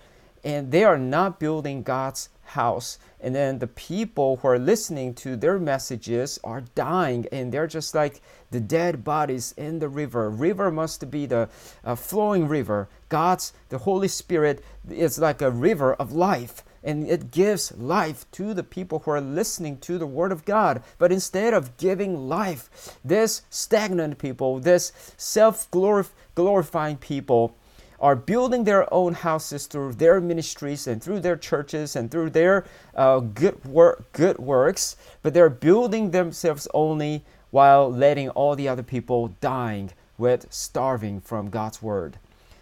and 0.44 0.70
they 0.70 0.84
are 0.84 0.98
not 0.98 1.40
building 1.40 1.82
God's 1.82 2.28
house. 2.44 2.98
And 3.20 3.34
then 3.34 3.58
the 3.58 3.66
people 3.66 4.36
who 4.36 4.48
are 4.48 4.58
listening 4.58 5.14
to 5.14 5.34
their 5.36 5.58
messages 5.58 6.38
are 6.44 6.64
dying, 6.74 7.26
and 7.32 7.50
they're 7.50 7.66
just 7.66 7.94
like 7.94 8.20
the 8.50 8.60
dead 8.60 9.02
bodies 9.02 9.54
in 9.56 9.78
the 9.78 9.88
river. 9.88 10.28
River 10.28 10.70
must 10.70 11.10
be 11.10 11.26
the 11.26 11.48
uh, 11.84 11.94
flowing 11.94 12.46
river. 12.46 12.88
God's, 13.08 13.52
the 13.70 13.78
Holy 13.78 14.08
Spirit 14.08 14.62
is 14.90 15.18
like 15.18 15.40
a 15.40 15.50
river 15.50 15.94
of 15.94 16.12
life. 16.12 16.62
And 16.86 17.08
it 17.08 17.30
gives 17.30 17.72
life 17.78 18.30
to 18.32 18.52
the 18.52 18.62
people 18.62 18.98
who 18.98 19.10
are 19.12 19.20
listening 19.20 19.78
to 19.78 19.96
the 19.96 20.06
Word 20.06 20.30
of 20.30 20.44
God. 20.44 20.82
But 20.98 21.12
instead 21.12 21.54
of 21.54 21.78
giving 21.78 22.28
life, 22.28 22.98
this 23.02 23.40
stagnant 23.48 24.18
people, 24.18 24.60
this 24.60 24.92
self 25.16 25.70
glorifying 25.70 26.98
people, 26.98 27.56
are 28.04 28.14
building 28.14 28.64
their 28.64 28.92
own 28.92 29.14
houses 29.14 29.66
through 29.66 29.94
their 29.94 30.20
ministries 30.20 30.86
and 30.86 31.02
through 31.02 31.20
their 31.20 31.38
churches 31.38 31.96
and 31.96 32.10
through 32.10 32.28
their 32.28 32.66
uh, 32.94 33.18
good 33.18 33.64
work, 33.64 34.12
good 34.12 34.38
works, 34.38 34.96
but 35.22 35.32
they're 35.32 35.48
building 35.48 36.10
themselves 36.10 36.68
only 36.74 37.24
while 37.50 37.90
letting 37.90 38.28
all 38.28 38.54
the 38.54 38.68
other 38.68 38.82
people 38.82 39.28
dying 39.40 39.90
with 40.18 40.46
starving 40.52 41.18
from 41.18 41.48
God's 41.48 41.80
word. 41.80 42.18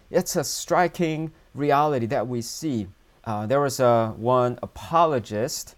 It's 0.09 0.37
a 0.37 0.45
striking 0.45 1.33
reality 1.53 2.05
that 2.05 2.25
we 2.25 2.41
see. 2.41 2.87
Uh, 3.25 3.45
there 3.45 3.59
was 3.59 3.81
a 3.81 4.13
one 4.15 4.57
apologist, 4.63 5.75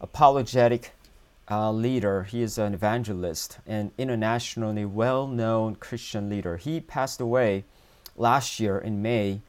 apologetic 0.00 0.92
uh, 1.50 1.72
leader. 1.72 2.22
He 2.22 2.42
is 2.42 2.58
an 2.58 2.74
evangelist 2.74 3.58
an 3.66 3.90
internationally 3.98 4.84
well-known 4.84 5.74
Christian 5.74 6.28
leader. 6.28 6.58
He 6.58 6.78
passed 6.78 7.20
away 7.20 7.64
last 8.20 8.60
year 8.60 8.78
in 8.78 9.02
May. 9.02 9.40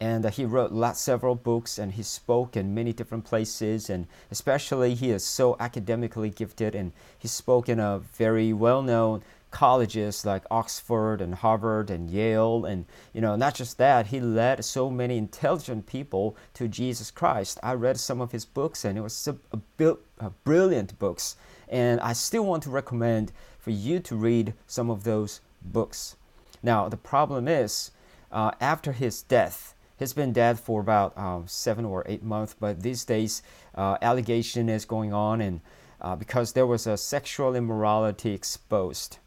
And 0.00 0.24
he 0.30 0.44
wrote 0.44 0.96
several 0.96 1.34
books 1.34 1.76
and 1.76 1.92
he 1.92 2.04
spoke 2.04 2.56
in 2.56 2.72
many 2.72 2.92
different 2.92 3.24
places. 3.24 3.90
And 3.90 4.06
especially, 4.30 4.94
he 4.94 5.10
is 5.10 5.24
so 5.24 5.56
academically 5.58 6.30
gifted 6.30 6.76
and 6.76 6.92
he 7.18 7.26
spoke 7.26 7.68
in 7.68 7.80
a 7.80 7.98
very 7.98 8.52
well 8.52 8.82
known 8.82 9.22
colleges 9.50 10.26
like 10.26 10.44
Oxford 10.50 11.20
and 11.20 11.34
Harvard 11.34 11.90
and 11.90 12.10
Yale. 12.10 12.64
And, 12.64 12.84
you 13.12 13.20
know, 13.20 13.34
not 13.34 13.54
just 13.54 13.78
that, 13.78 14.08
he 14.08 14.20
led 14.20 14.64
so 14.64 14.90
many 14.90 15.16
intelligent 15.18 15.86
people 15.86 16.36
to 16.54 16.68
Jesus 16.68 17.10
Christ. 17.10 17.58
I 17.62 17.72
read 17.74 17.98
some 17.98 18.20
of 18.20 18.30
his 18.30 18.44
books 18.44 18.84
and 18.84 18.96
it 18.98 19.00
was 19.00 19.26
a, 19.26 19.36
a, 19.52 19.96
a 20.20 20.30
brilliant 20.44 20.98
books. 20.98 21.36
And 21.68 22.00
I 22.00 22.12
still 22.12 22.44
want 22.44 22.62
to 22.64 22.70
recommend 22.70 23.32
for 23.58 23.70
you 23.70 24.00
to 24.00 24.16
read 24.16 24.54
some 24.66 24.90
of 24.90 25.04
those 25.04 25.40
books. 25.62 26.16
Now, 26.62 26.88
the 26.88 26.96
problem 26.96 27.46
is, 27.46 27.90
uh, 28.32 28.52
after 28.60 28.92
his 28.92 29.22
death. 29.22 29.74
He's 29.98 30.12
been 30.12 30.32
dead 30.32 30.60
for 30.60 30.80
about 30.80 31.16
um, 31.18 31.44
seven 31.48 31.84
or 31.84 32.04
eight 32.06 32.22
months, 32.22 32.54
but 32.58 32.82
these 32.82 33.04
days, 33.04 33.42
uh, 33.74 33.98
allegation 34.00 34.68
is 34.68 34.84
going 34.84 35.12
on, 35.12 35.40
and 35.40 35.60
uh, 36.00 36.14
because 36.14 36.52
there 36.52 36.66
was 36.66 36.86
a 36.86 36.96
sexual 36.96 37.56
immorality 37.56 38.32
exposed 38.32 39.18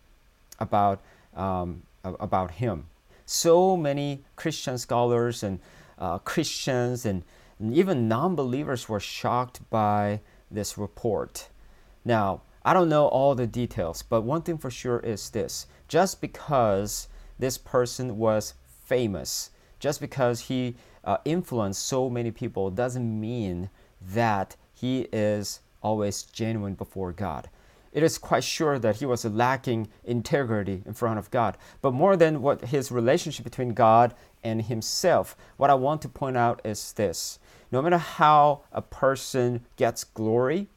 about 0.60 1.01
um, 1.36 1.84
about 2.03 2.51
him. 2.51 2.86
So 3.25 3.77
many 3.77 4.24
Christian 4.36 4.77
scholars 4.77 5.43
and 5.43 5.60
uh, 5.98 6.17
Christians 6.20 7.05
and, 7.05 7.24
and 7.60 7.74
even 7.74 8.08
non-believers 8.08 8.89
were 8.89 9.00
shocked 9.00 9.70
by 9.70 10.20
this 10.50 10.77
report. 10.77 11.48
Now, 12.03 12.41
I 12.63 12.74
don't 12.74 12.89
know 12.89 13.08
all 13.08 13.36
the 13.36 13.48
details, 13.48 14.01
but 14.01 14.22
one 14.22 14.41
thing 14.41 14.58
for 14.58 14.72
sure 14.72 15.00
is 15.00 15.29
this: 15.29 15.67
just 15.88 16.22
because 16.22 17.08
this 17.39 17.58
person 17.58 18.17
was 18.17 18.53
famous. 18.92 19.52
Just 19.80 20.02
because 20.02 20.42
he 20.42 20.76
uh, 21.06 21.18
influenced 21.24 21.88
so 21.88 22.10
many 22.10 22.30
people 22.30 22.70
doesn't 22.70 23.20
mean 23.22 23.70
that 24.02 24.58
he 24.74 25.08
is 25.14 25.62
always 25.82 26.24
genuine 26.24 26.74
before 26.74 27.14
God. 27.14 27.50
it 27.94 28.04
is 28.04 28.18
quite 28.18 28.44
sure 28.44 28.80
that 28.80 28.98
he 28.98 29.06
was 29.06 29.24
lacking 29.26 29.88
integrity 30.04 30.82
in 30.86 30.94
front 30.94 31.20
of 31.20 31.32
God. 31.32 31.58
But 31.82 31.94
more 31.94 32.16
than 32.18 32.42
what 32.42 32.66
his 32.66 32.92
relationship 32.92 33.44
between 33.46 33.74
God 33.74 34.14
and 34.44 34.62
himself, 34.62 35.36
what 35.58 35.70
I 35.70 35.76
want 35.76 36.02
to 36.02 36.10
point 36.10 36.38
out 36.38 36.62
is 36.66 36.94
this 36.94 37.40
no 37.72 37.82
matter 37.82 37.98
how 37.98 38.64
a 38.74 38.82
person 38.82 39.66
gets 39.78 40.04
glory, 40.04 40.68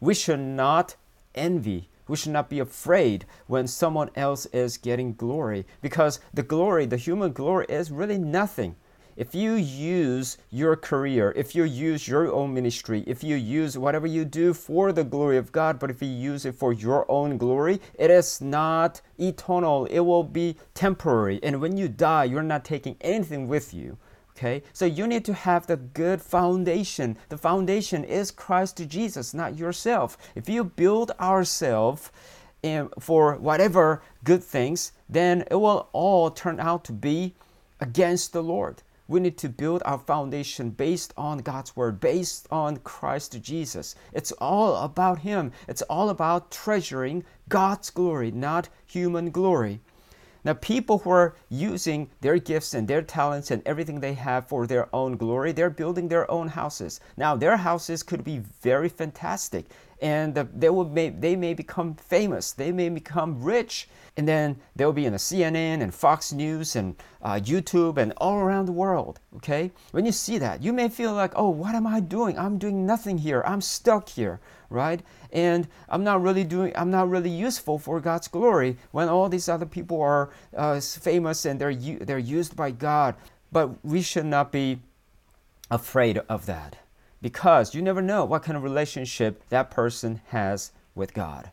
we 0.00 0.14
should 0.14 0.40
not 0.40 0.96
envy. 1.34 1.88
We 2.08 2.16
should 2.16 2.32
not 2.32 2.50
be 2.50 2.58
afraid 2.58 3.24
when 3.46 3.66
someone 3.66 4.10
else 4.14 4.46
is 4.46 4.76
getting 4.76 5.14
glory 5.14 5.66
because 5.80 6.20
the 6.32 6.42
glory, 6.42 6.86
the 6.86 6.96
human 6.96 7.32
glory, 7.32 7.66
is 7.68 7.90
really 7.90 8.18
nothing 8.18 8.76
if 9.16 9.32
you 9.32 9.52
use 9.52 10.38
your 10.50 10.74
career, 10.74 11.32
if 11.36 11.54
you 11.54 11.62
use 11.62 12.08
your 12.08 12.32
own 12.32 12.52
ministry, 12.52 13.04
if 13.06 13.22
you 13.22 13.36
use 13.36 13.78
whatever 13.78 14.08
you 14.08 14.24
do 14.24 14.52
for 14.52 14.92
the 14.92 15.04
glory 15.04 15.36
of 15.36 15.52
God, 15.52 15.78
but 15.78 15.90
if 15.90 16.02
you 16.02 16.08
use 16.08 16.44
it 16.44 16.56
for 16.56 16.72
your 16.72 17.08
own 17.08 17.38
glory, 17.38 17.80
it 17.96 18.10
is 18.10 18.40
not 18.40 19.00
eternal. 19.18 19.86
It 19.86 20.00
will 20.00 20.24
be 20.24 20.56
temporary. 20.74 21.38
And 21.44 21.60
when 21.60 21.76
you 21.76 21.88
die, 21.88 22.24
you're 22.24 22.42
not 22.42 22.64
taking 22.64 22.96
anything 23.00 23.46
with 23.46 23.72
you. 23.72 23.98
Okay? 24.36 24.62
So 24.72 24.84
you 24.84 25.06
need 25.06 25.24
to 25.26 25.32
have 25.32 25.66
the 25.66 25.76
good 25.76 26.20
foundation. 26.20 27.16
The 27.28 27.38
foundation 27.38 28.02
is 28.04 28.30
Christ 28.30 28.82
Jesus, 28.88 29.32
not 29.32 29.56
yourself. 29.56 30.18
If 30.34 30.48
you 30.48 30.64
build 30.64 31.12
ourselves 31.20 32.10
for 32.98 33.34
whatever 33.36 34.02
good 34.24 34.42
things, 34.42 34.92
then 35.08 35.44
it 35.50 35.56
will 35.56 35.88
all 35.92 36.30
turn 36.30 36.58
out 36.58 36.84
to 36.84 36.92
be 36.92 37.34
against 37.80 38.32
the 38.32 38.42
Lord. 38.42 38.82
We 39.06 39.20
need 39.20 39.36
to 39.38 39.50
build 39.50 39.82
our 39.84 39.98
foundation 39.98 40.70
based 40.70 41.12
on 41.16 41.38
God's 41.38 41.76
word, 41.76 42.00
based 42.00 42.48
on 42.50 42.78
Christ 42.78 43.38
Jesus. 43.42 43.94
It's 44.14 44.32
all 44.32 44.76
about 44.76 45.18
Him. 45.18 45.52
It's 45.68 45.82
all 45.82 46.08
about 46.08 46.50
treasuring 46.50 47.22
God's 47.50 47.90
glory, 47.90 48.30
not 48.30 48.70
human 48.86 49.30
glory. 49.30 49.80
Now, 50.44 50.52
people 50.52 50.98
who 50.98 51.10
are 51.10 51.34
using 51.48 52.10
their 52.20 52.38
gifts 52.38 52.74
and 52.74 52.86
their 52.86 53.00
talents 53.00 53.50
and 53.50 53.62
everything 53.64 54.00
they 54.00 54.14
have 54.14 54.46
for 54.46 54.66
their 54.66 54.94
own 54.94 55.16
glory, 55.16 55.52
they're 55.52 55.70
building 55.70 56.08
their 56.08 56.30
own 56.30 56.48
houses. 56.48 57.00
Now, 57.16 57.34
their 57.34 57.56
houses 57.56 58.02
could 58.02 58.22
be 58.24 58.38
very 58.60 58.90
fantastic 58.90 59.66
and 60.00 60.34
they 60.34 60.68
will 60.68 60.88
may, 60.88 61.10
they 61.10 61.36
may 61.36 61.54
become 61.54 61.94
famous. 61.94 62.52
They 62.52 62.72
may 62.72 62.88
become 62.88 63.42
rich. 63.42 63.88
And 64.16 64.28
then 64.28 64.56
they'll 64.76 64.92
be 64.92 65.06
in 65.06 65.12
the 65.12 65.18
cnn 65.18 65.82
and 65.82 65.92
fox 65.92 66.32
news 66.32 66.76
and 66.76 66.94
uh, 67.20 67.32
youtube 67.32 67.96
and 67.96 68.12
all 68.18 68.38
around 68.38 68.66
the 68.66 68.72
world 68.72 69.18
okay? 69.36 69.72
When 69.90 70.06
you 70.06 70.12
see 70.12 70.38
that 70.38 70.62
you 70.62 70.72
may 70.72 70.88
feel 70.88 71.14
like 71.14 71.32
oh 71.34 71.48
what 71.48 71.74
am 71.74 71.84
i 71.84 71.98
doing? 71.98 72.38
I'm 72.38 72.56
doing 72.56 72.86
nothing 72.86 73.18
here. 73.18 73.42
I'm 73.44 73.60
stuck 73.60 74.08
here 74.08 74.40
right? 74.70 75.00
And 75.32 75.66
i'm 75.88 76.04
not 76.04 76.22
really 76.22 76.44
doing 76.44 76.72
i'm 76.76 76.92
not 76.92 77.10
really 77.10 77.30
useful 77.30 77.78
for 77.78 78.00
god's 78.00 78.28
glory 78.28 78.76
when 78.92 79.08
all 79.08 79.28
these 79.28 79.48
other 79.48 79.66
people 79.66 80.00
are 80.00 80.30
uh, 80.56 80.80
famous 80.80 81.44
and 81.44 81.60
they're 81.60 81.74
they're 81.74 82.18
used 82.18 82.54
by 82.54 82.70
god. 82.70 83.16
But 83.50 83.84
we 83.84 84.00
should 84.02 84.26
not 84.26 84.52
be 84.52 84.78
afraid 85.70 86.18
of 86.28 86.46
that 86.46 86.76
because 87.24 87.74
you 87.74 87.80
never 87.80 88.02
know 88.02 88.22
what 88.22 88.42
kind 88.42 88.54
of 88.54 88.62
relationship 88.62 89.48
that 89.48 89.70
person 89.70 90.20
has 90.26 90.72
with 90.94 91.14
God. 91.14 91.50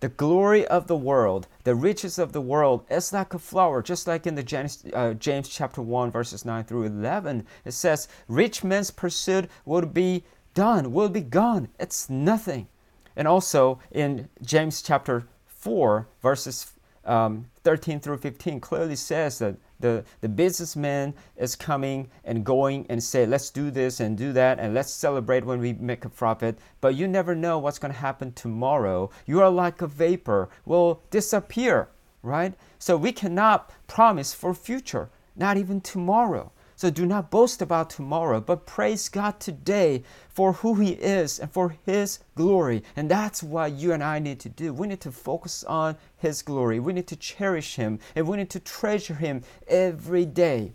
The 0.00 0.08
glory 0.08 0.66
of 0.66 0.86
the 0.86 0.96
world, 0.96 1.46
the 1.64 1.74
riches 1.74 2.18
of 2.18 2.32
the 2.32 2.40
world 2.40 2.86
is 2.88 3.12
like 3.12 3.34
a 3.34 3.38
flower, 3.38 3.82
just 3.82 4.06
like 4.06 4.26
in 4.26 4.34
the 4.34 4.42
James, 4.42 4.82
uh, 4.94 5.12
James 5.12 5.50
chapter 5.50 5.82
1, 5.82 6.10
verses 6.10 6.46
9 6.46 6.64
through 6.64 6.84
11. 6.84 7.46
It 7.66 7.72
says, 7.72 8.08
Rich 8.28 8.64
men's 8.64 8.90
pursuit 8.90 9.50
will 9.66 9.84
be 9.84 10.24
done, 10.54 10.90
will 10.90 11.10
be 11.10 11.20
gone. 11.20 11.68
It's 11.78 12.08
nothing. 12.08 12.66
And 13.14 13.28
also 13.28 13.80
in 13.92 14.30
James 14.40 14.80
chapter 14.80 15.26
4, 15.48 16.08
verses 16.22 16.72
um, 17.04 17.50
13 17.62 18.00
through 18.00 18.16
15, 18.16 18.58
clearly 18.58 18.96
says 18.96 19.38
that 19.40 19.56
the, 19.80 20.04
the 20.20 20.28
businessman 20.28 21.14
is 21.36 21.56
coming 21.56 22.08
and 22.24 22.44
going 22.44 22.86
and 22.88 23.02
say, 23.02 23.26
let's 23.26 23.50
do 23.50 23.70
this 23.70 24.00
and 24.00 24.16
do 24.16 24.32
that 24.32 24.58
and 24.58 24.74
let's 24.74 24.90
celebrate 24.90 25.44
when 25.44 25.60
we 25.60 25.72
make 25.74 26.04
a 26.04 26.08
profit. 26.08 26.58
But 26.80 26.94
you 26.94 27.08
never 27.08 27.34
know 27.34 27.58
what's 27.58 27.78
going 27.78 27.92
to 27.92 27.98
happen 27.98 28.32
tomorrow. 28.32 29.10
You 29.26 29.40
are 29.40 29.50
like 29.50 29.82
a 29.82 29.86
vapor, 29.86 30.48
will 30.64 31.02
disappear, 31.10 31.88
right? 32.22 32.54
So 32.78 32.96
we 32.96 33.12
cannot 33.12 33.70
promise 33.86 34.32
for 34.32 34.54
future, 34.54 35.10
not 35.36 35.56
even 35.56 35.80
tomorrow. 35.80 36.52
So 36.76 36.90
do 36.90 37.06
not 37.06 37.30
boast 37.30 37.62
about 37.62 37.90
tomorrow, 37.90 38.40
but 38.40 38.66
praise 38.66 39.08
God 39.08 39.38
today 39.38 40.02
for 40.28 40.54
who 40.54 40.74
He 40.74 40.92
is 40.92 41.38
and 41.38 41.50
for 41.50 41.76
His 41.86 42.18
glory. 42.34 42.82
And 42.96 43.10
that's 43.10 43.42
what 43.42 43.72
you 43.72 43.92
and 43.92 44.02
I 44.02 44.18
need 44.18 44.40
to 44.40 44.48
do. 44.48 44.72
We 44.72 44.88
need 44.88 45.00
to 45.02 45.12
focus 45.12 45.62
on 45.64 45.96
His 46.18 46.42
glory. 46.42 46.80
We 46.80 46.92
need 46.92 47.06
to 47.08 47.16
cherish 47.16 47.76
Him 47.76 48.00
and 48.14 48.26
we 48.26 48.36
need 48.36 48.50
to 48.50 48.60
treasure 48.60 49.14
Him 49.14 49.42
every 49.68 50.24
day. 50.24 50.72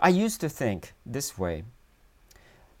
I 0.00 0.10
used 0.10 0.40
to 0.42 0.48
think 0.48 0.92
this 1.06 1.38
way 1.38 1.64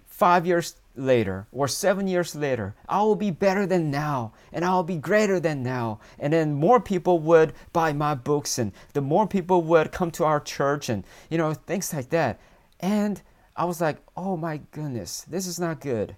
five 0.06 0.46
years 0.46 0.76
later 0.96 1.46
or 1.52 1.68
seven 1.68 2.06
years 2.06 2.34
later, 2.34 2.74
I 2.88 3.02
will 3.02 3.16
be 3.16 3.30
better 3.30 3.66
than 3.66 3.90
now 3.90 4.32
and 4.52 4.64
I'll 4.64 4.82
be 4.82 4.96
greater 4.96 5.40
than 5.40 5.62
now. 5.62 6.00
And 6.18 6.32
then 6.32 6.54
more 6.54 6.80
people 6.80 7.18
would 7.20 7.52
buy 7.72 7.92
my 7.92 8.14
books 8.14 8.58
and 8.58 8.72
the 8.92 9.00
more 9.00 9.26
people 9.26 9.62
would 9.62 9.92
come 9.92 10.10
to 10.12 10.24
our 10.24 10.40
church 10.40 10.88
and, 10.88 11.04
you 11.28 11.38
know, 11.38 11.54
things 11.54 11.92
like 11.92 12.10
that. 12.10 12.38
And 12.80 13.20
I 13.56 13.64
was 13.64 13.80
like, 13.80 13.98
oh 14.16 14.36
my 14.36 14.60
goodness, 14.70 15.22
this 15.22 15.46
is 15.46 15.60
not 15.60 15.80
good. 15.80 16.16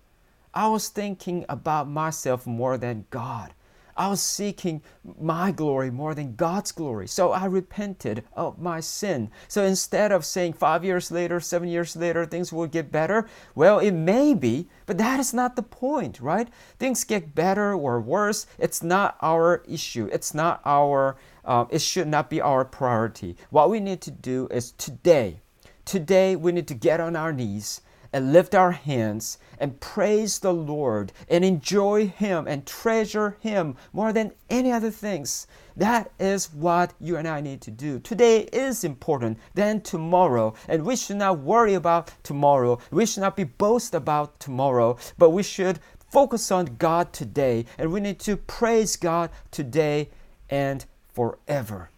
I 0.54 0.68
was 0.68 0.88
thinking 0.88 1.44
about 1.48 1.88
myself 1.88 2.46
more 2.46 2.78
than 2.78 3.06
God. 3.10 3.52
I 3.96 4.08
was 4.08 4.22
seeking 4.22 4.82
my 5.18 5.50
glory 5.50 5.90
more 5.90 6.14
than 6.14 6.36
God's 6.36 6.72
glory. 6.72 7.08
So 7.08 7.32
I 7.32 7.46
repented 7.46 8.24
of 8.34 8.58
my 8.58 8.80
sin. 8.80 9.30
So 9.48 9.64
instead 9.64 10.12
of 10.12 10.24
saying 10.24 10.54
five 10.54 10.84
years 10.84 11.10
later, 11.10 11.40
seven 11.40 11.68
years 11.68 11.96
later, 11.96 12.26
things 12.26 12.52
will 12.52 12.66
get 12.66 12.92
better, 12.92 13.28
well, 13.54 13.78
it 13.78 13.92
may 13.92 14.34
be, 14.34 14.68
but 14.84 14.98
that 14.98 15.18
is 15.18 15.32
not 15.32 15.56
the 15.56 15.62
point, 15.62 16.20
right? 16.20 16.48
Things 16.78 17.04
get 17.04 17.34
better 17.34 17.74
or 17.74 18.00
worse. 18.00 18.46
It's 18.58 18.82
not 18.82 19.16
our 19.22 19.62
issue. 19.68 20.08
It's 20.12 20.34
not 20.34 20.60
our, 20.64 21.16
uh, 21.44 21.64
it 21.70 21.80
should 21.80 22.08
not 22.08 22.28
be 22.28 22.40
our 22.40 22.64
priority. 22.64 23.36
What 23.50 23.70
we 23.70 23.80
need 23.80 24.00
to 24.02 24.10
do 24.10 24.48
is 24.50 24.72
today, 24.72 25.40
today 25.84 26.36
we 26.36 26.52
need 26.52 26.68
to 26.68 26.74
get 26.74 27.00
on 27.00 27.16
our 27.16 27.32
knees 27.32 27.80
and 28.16 28.32
lift 28.32 28.54
our 28.54 28.72
hands 28.72 29.36
and 29.58 29.78
praise 29.78 30.38
the 30.38 30.54
Lord 30.54 31.12
and 31.28 31.44
enjoy 31.44 32.06
Him 32.06 32.48
and 32.48 32.64
treasure 32.64 33.36
Him 33.40 33.76
more 33.92 34.10
than 34.10 34.32
any 34.48 34.72
other 34.72 34.90
things. 34.90 35.46
That 35.76 36.10
is 36.18 36.50
what 36.54 36.94
you 36.98 37.18
and 37.18 37.28
I 37.28 37.42
need 37.42 37.60
to 37.60 37.70
do. 37.70 37.98
Today 37.98 38.48
is 38.54 38.84
important 38.84 39.36
than 39.52 39.82
tomorrow, 39.82 40.54
and 40.66 40.86
we 40.86 40.96
should 40.96 41.18
not 41.18 41.40
worry 41.40 41.74
about 41.74 42.10
tomorrow. 42.22 42.78
We 42.90 43.04
should 43.04 43.20
not 43.20 43.36
be 43.36 43.44
boast 43.44 43.94
about 43.94 44.40
tomorrow, 44.40 44.96
but 45.18 45.28
we 45.28 45.42
should 45.42 45.78
focus 46.10 46.50
on 46.50 46.76
God 46.78 47.12
today, 47.12 47.66
and 47.76 47.92
we 47.92 48.00
need 48.00 48.18
to 48.20 48.38
praise 48.38 48.96
God 48.96 49.28
today 49.50 50.08
and 50.48 50.86
forever. 51.12 51.90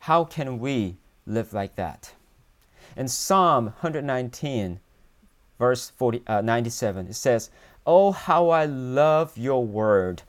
How 0.00 0.22
can 0.22 0.58
we 0.58 0.98
live 1.26 1.54
like 1.54 1.76
that? 1.76 2.12
In 2.94 3.08
Psalm 3.08 3.64
119, 3.80 4.80
verse 5.60 5.90
40, 5.90 6.22
uh, 6.26 6.40
97. 6.40 7.06
It 7.06 7.14
says, 7.14 7.50
Oh, 7.86 8.10
how 8.12 8.48
I 8.48 8.64
love 8.64 9.36
your 9.36 9.64
word. 9.64 10.22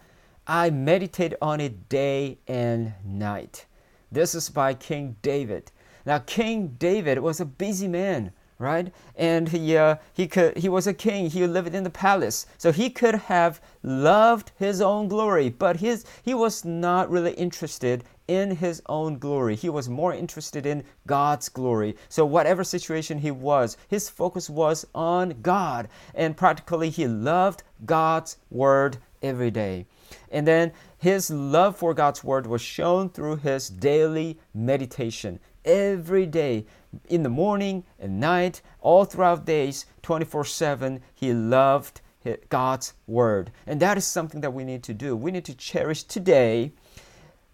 I 0.45 0.69
meditate 0.69 1.33
on 1.41 1.61
it 1.61 1.87
day 1.87 2.37
and 2.47 2.93
night. 3.05 3.65
This 4.11 4.35
is 4.35 4.49
by 4.49 4.73
King 4.73 5.15
David. 5.21 5.71
Now, 6.05 6.19
King 6.19 6.75
David 6.77 7.19
was 7.19 7.39
a 7.39 7.45
busy 7.45 7.87
man 7.87 8.33
right? 8.61 8.93
And 9.15 9.49
he 9.49 9.75
uh, 9.75 9.95
he 10.13 10.27
could 10.27 10.57
he 10.57 10.69
was 10.69 10.85
a 10.85 10.93
king. 10.93 11.31
He 11.31 11.45
lived 11.47 11.73
in 11.73 11.83
the 11.83 11.89
palace, 11.89 12.45
so 12.59 12.71
he 12.71 12.91
could 12.91 13.15
have 13.15 13.59
loved 13.81 14.51
his 14.55 14.79
own 14.81 15.07
glory, 15.07 15.49
but 15.49 15.77
his 15.77 16.05
he 16.21 16.35
was 16.35 16.63
not 16.63 17.09
really 17.09 17.33
interested 17.33 18.03
in 18.27 18.55
his 18.55 18.81
own 18.87 19.17
glory. 19.17 19.55
He 19.55 19.69
was 19.69 19.89
more 19.89 20.13
interested 20.13 20.65
in 20.65 20.83
God's 21.07 21.49
glory. 21.49 21.95
So 22.09 22.25
whatever 22.25 22.63
situation 22.63 23.19
he 23.19 23.31
was, 23.31 23.77
his 23.87 24.09
focus 24.09 24.49
was 24.49 24.85
on 24.93 25.41
God, 25.41 25.87
and 26.13 26.37
practically 26.37 26.89
he 26.89 27.07
loved 27.07 27.63
God's 27.85 28.37
word 28.49 28.97
every 29.21 29.51
day. 29.51 29.85
And 30.29 30.47
then 30.47 30.71
his 30.97 31.29
love 31.29 31.77
for 31.77 31.93
God's 31.93 32.23
word 32.23 32.47
was 32.47 32.61
shown 32.61 33.09
through 33.09 33.37
his 33.37 33.69
daily 33.69 34.39
meditation 34.53 35.39
every 35.65 36.25
day 36.25 36.65
in 37.09 37.23
the 37.23 37.29
morning 37.29 37.83
and 37.99 38.19
night, 38.19 38.61
all 38.79 39.05
throughout 39.05 39.45
days, 39.45 39.85
24 40.01 40.45
7, 40.45 41.01
he 41.13 41.33
loved 41.33 42.01
God's 42.49 42.93
word. 43.07 43.51
And 43.65 43.79
that 43.79 43.97
is 43.97 44.05
something 44.05 44.41
that 44.41 44.53
we 44.53 44.63
need 44.63 44.83
to 44.83 44.93
do. 44.93 45.15
We 45.15 45.31
need 45.31 45.45
to 45.45 45.55
cherish 45.55 46.03
today 46.03 46.73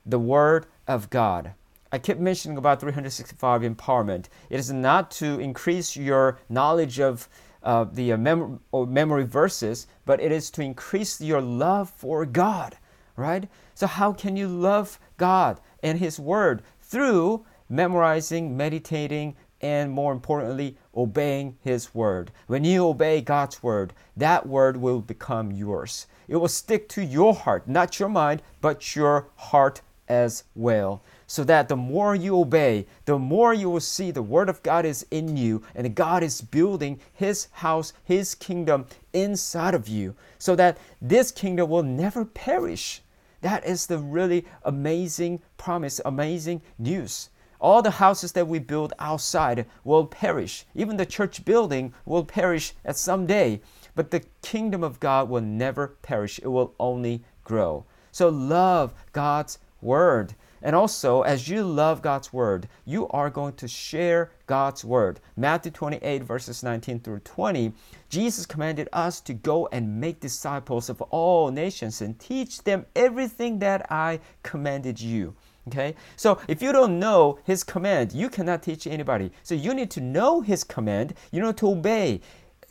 the 0.07 0.19
word 0.19 0.65
of 0.87 1.09
God. 1.09 1.53
I 1.91 1.99
keep 1.99 2.17
mentioning 2.17 2.57
about 2.57 2.79
365 2.81 3.61
empowerment. 3.61 4.25
It 4.49 4.59
is 4.59 4.71
not 4.71 5.11
to 5.11 5.39
increase 5.39 5.95
your 5.95 6.39
knowledge 6.49 6.99
of 6.99 7.29
uh, 7.63 7.85
the 7.85 8.13
uh, 8.13 8.17
mem- 8.17 8.59
memory 8.73 9.25
verses, 9.25 9.87
but 10.05 10.21
it 10.21 10.31
is 10.31 10.49
to 10.51 10.61
increase 10.61 11.21
your 11.21 11.41
love 11.41 11.89
for 11.89 12.25
God. 12.25 12.77
right? 13.15 13.49
So, 13.75 13.87
how 13.87 14.13
can 14.13 14.37
you 14.37 14.47
love 14.47 14.99
God 15.17 15.59
and 15.83 15.99
His 15.99 16.19
Word? 16.19 16.63
Through 16.81 17.45
memorizing, 17.69 18.55
meditating, 18.55 19.35
and 19.61 19.91
more 19.91 20.13
importantly, 20.13 20.77
obeying 20.95 21.57
His 21.61 21.93
Word. 21.95 22.31
When 22.47 22.63
you 22.63 22.87
obey 22.87 23.21
God's 23.21 23.63
Word, 23.63 23.93
that 24.15 24.45
Word 24.47 24.77
will 24.77 25.01
become 25.01 25.51
yours. 25.51 26.07
It 26.27 26.37
will 26.37 26.47
stick 26.47 26.87
to 26.89 27.03
your 27.03 27.33
heart, 27.33 27.67
not 27.67 27.99
your 27.99 28.09
mind, 28.09 28.41
but 28.61 28.95
your 28.95 29.29
heart 29.35 29.81
as 30.07 30.43
well. 30.55 31.01
So 31.27 31.43
that 31.43 31.67
the 31.67 31.75
more 31.75 32.15
you 32.15 32.39
obey, 32.39 32.85
the 33.05 33.19
more 33.19 33.53
you 33.53 33.69
will 33.69 33.79
see 33.79 34.11
the 34.11 34.21
Word 34.21 34.49
of 34.49 34.63
God 34.63 34.85
is 34.85 35.05
in 35.11 35.37
you, 35.37 35.61
and 35.75 35.95
God 35.95 36.23
is 36.23 36.41
building 36.41 36.99
His 37.13 37.47
house, 37.51 37.93
His 38.03 38.35
kingdom 38.35 38.85
inside 39.13 39.73
of 39.73 39.87
you, 39.87 40.15
so 40.37 40.55
that 40.55 40.77
this 41.01 41.31
kingdom 41.31 41.69
will 41.69 41.83
never 41.83 42.25
perish. 42.25 43.01
That 43.41 43.65
is 43.65 43.85
the 43.85 43.99
really 43.99 44.45
amazing 44.63 45.41
promise, 45.57 46.01
amazing 46.05 46.61
news. 46.79 47.29
All 47.59 47.81
the 47.81 47.91
houses 47.91 48.33
that 48.33 48.47
we 48.47 48.59
build 48.59 48.93
outside 48.99 49.65
will 49.83 50.05
perish. 50.05 50.65
Even 50.75 50.97
the 50.97 51.05
church 51.05 51.43
building 51.43 51.93
will 52.05 52.23
perish 52.23 52.73
at 52.85 52.97
some 52.97 53.25
day. 53.25 53.61
But 53.95 54.11
the 54.11 54.23
kingdom 54.43 54.83
of 54.83 54.99
God 54.99 55.27
will 55.27 55.41
never 55.41 55.87
perish, 56.03 56.39
it 56.39 56.47
will 56.47 56.75
only 56.79 57.23
grow. 57.43 57.85
So 58.11 58.29
love 58.29 58.93
God's 59.11 59.59
word. 59.81 60.35
And 60.61 60.75
also, 60.75 61.21
as 61.21 61.47
you 61.47 61.63
love 61.63 62.01
God's 62.01 62.33
word, 62.33 62.67
you 62.83 63.07
are 63.09 63.29
going 63.29 63.53
to 63.53 63.67
share 63.67 64.31
God's 64.47 64.83
word. 64.83 65.19
Matthew 65.35 65.71
28, 65.71 66.23
verses 66.23 66.63
19 66.63 66.99
through 66.99 67.19
20, 67.19 67.73
Jesus 68.09 68.45
commanded 68.45 68.89
us 68.91 69.21
to 69.21 69.33
go 69.33 69.67
and 69.71 69.99
make 69.99 70.19
disciples 70.19 70.89
of 70.89 71.01
all 71.03 71.51
nations 71.51 72.01
and 72.01 72.17
teach 72.19 72.63
them 72.63 72.85
everything 72.95 73.59
that 73.59 73.91
I 73.91 74.19
commanded 74.41 74.99
you. 74.99 75.35
Okay? 75.67 75.95
So 76.15 76.39
if 76.47 76.61
you 76.61 76.71
don't 76.71 76.97
know 76.97 77.39
his 77.43 77.63
command, 77.63 78.13
you 78.13 78.29
cannot 78.29 78.63
teach 78.63 78.87
anybody. 78.87 79.31
So 79.43 79.53
you 79.53 79.73
need 79.73 79.91
to 79.91 80.01
know 80.01 80.41
his 80.41 80.63
command, 80.63 81.13
you 81.31 81.41
know 81.41 81.51
to 81.53 81.69
obey. 81.69 82.21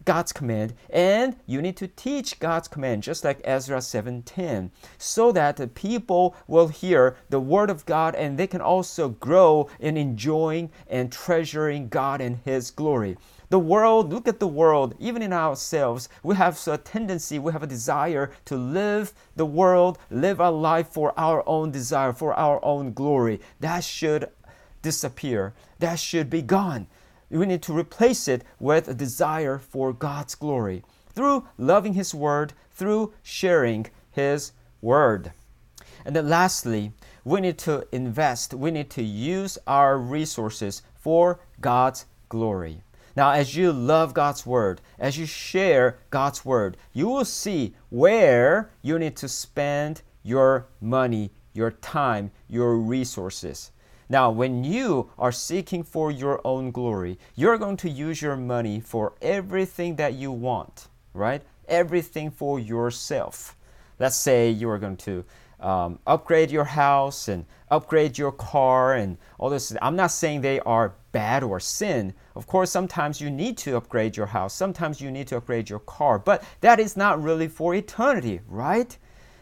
God's 0.06 0.32
command 0.32 0.72
and 0.88 1.36
you 1.44 1.60
need 1.60 1.76
to 1.76 1.88
teach 1.88 2.38
God's 2.38 2.68
command 2.68 3.02
just 3.02 3.24
like 3.24 3.40
Ezra 3.44 3.82
7:10 3.82 4.70
so 4.96 5.32
that 5.32 5.56
the 5.56 5.68
people 5.68 6.34
will 6.46 6.68
hear 6.68 7.16
the 7.28 7.40
word 7.40 7.68
of 7.68 7.84
God 7.84 8.14
and 8.14 8.38
they 8.38 8.46
can 8.46 8.62
also 8.62 9.10
grow 9.10 9.68
in 9.78 9.98
enjoying 9.98 10.70
and 10.88 11.12
treasuring 11.12 11.88
God 11.88 12.20
and 12.22 12.38
his 12.44 12.70
glory. 12.70 13.18
The 13.48 13.58
world, 13.58 14.12
look 14.12 14.26
at 14.26 14.40
the 14.40 14.48
world, 14.48 14.94
even 14.98 15.22
in 15.22 15.32
ourselves, 15.32 16.08
we 16.22 16.34
have 16.34 16.58
a 16.66 16.78
tendency, 16.78 17.38
we 17.38 17.52
have 17.52 17.62
a 17.62 17.66
desire 17.68 18.30
to 18.46 18.56
live 18.56 19.12
the 19.36 19.46
world, 19.46 19.98
live 20.10 20.40
our 20.40 20.50
life 20.50 20.88
for 20.88 21.12
our 21.16 21.44
own 21.48 21.70
desire, 21.70 22.12
for 22.12 22.34
our 22.34 22.64
own 22.64 22.92
glory. 22.92 23.40
That 23.60 23.84
should 23.84 24.30
disappear. 24.82 25.52
That 25.78 25.98
should 25.98 26.30
be 26.30 26.42
gone. 26.42 26.86
We 27.30 27.46
need 27.46 27.62
to 27.62 27.76
replace 27.76 28.28
it 28.28 28.44
with 28.60 28.88
a 28.88 28.94
desire 28.94 29.58
for 29.58 29.92
God's 29.92 30.34
glory 30.34 30.84
through 31.08 31.46
loving 31.58 31.94
His 31.94 32.14
Word, 32.14 32.52
through 32.72 33.14
sharing 33.22 33.86
His 34.12 34.52
Word. 34.80 35.32
And 36.04 36.14
then 36.14 36.28
lastly, 36.28 36.92
we 37.24 37.40
need 37.40 37.58
to 37.58 37.86
invest, 37.90 38.54
we 38.54 38.70
need 38.70 38.90
to 38.90 39.02
use 39.02 39.58
our 39.66 39.98
resources 39.98 40.82
for 40.94 41.40
God's 41.60 42.06
glory. 42.28 42.82
Now, 43.16 43.30
as 43.30 43.56
you 43.56 43.72
love 43.72 44.12
God's 44.12 44.44
word, 44.44 44.82
as 44.98 45.16
you 45.16 45.24
share 45.24 45.98
God's 46.10 46.44
word, 46.44 46.76
you 46.92 47.08
will 47.08 47.24
see 47.24 47.74
where 47.88 48.70
you 48.82 48.98
need 48.98 49.16
to 49.16 49.28
spend 49.28 50.02
your 50.22 50.66
money, 50.80 51.30
your 51.54 51.70
time, 51.70 52.30
your 52.46 52.76
resources. 52.76 53.70
Now, 54.08 54.30
when 54.30 54.62
you 54.62 55.10
are 55.18 55.32
seeking 55.32 55.82
for 55.82 56.10
your 56.10 56.40
own 56.44 56.70
glory, 56.70 57.18
you're 57.34 57.58
going 57.58 57.76
to 57.78 57.90
use 57.90 58.22
your 58.22 58.36
money 58.36 58.80
for 58.80 59.14
everything 59.20 59.96
that 59.96 60.14
you 60.14 60.30
want, 60.30 60.88
right? 61.12 61.42
Everything 61.68 62.30
for 62.30 62.60
yourself. 62.60 63.56
Let's 63.98 64.16
say 64.16 64.50
you 64.50 64.68
are 64.70 64.78
going 64.78 64.98
to 64.98 65.24
um, 65.58 65.98
upgrade 66.06 66.50
your 66.50 66.64
house 66.64 67.28
and 67.28 67.46
upgrade 67.70 68.18
your 68.18 68.32
car 68.32 68.94
and 68.94 69.16
all 69.38 69.50
this. 69.50 69.74
I'm 69.82 69.96
not 69.96 70.12
saying 70.12 70.42
they 70.42 70.60
are 70.60 70.94
bad 71.12 71.42
or 71.42 71.58
sin. 71.58 72.14
Of 72.34 72.46
course, 72.46 72.70
sometimes 72.70 73.20
you 73.20 73.30
need 73.30 73.56
to 73.58 73.76
upgrade 73.76 74.16
your 74.16 74.26
house, 74.26 74.54
sometimes 74.54 75.00
you 75.00 75.10
need 75.10 75.26
to 75.28 75.38
upgrade 75.38 75.70
your 75.70 75.80
car, 75.80 76.18
but 76.18 76.44
that 76.60 76.78
is 76.78 76.96
not 76.96 77.22
really 77.22 77.48
for 77.48 77.74
eternity, 77.74 78.40
right? 78.46 78.96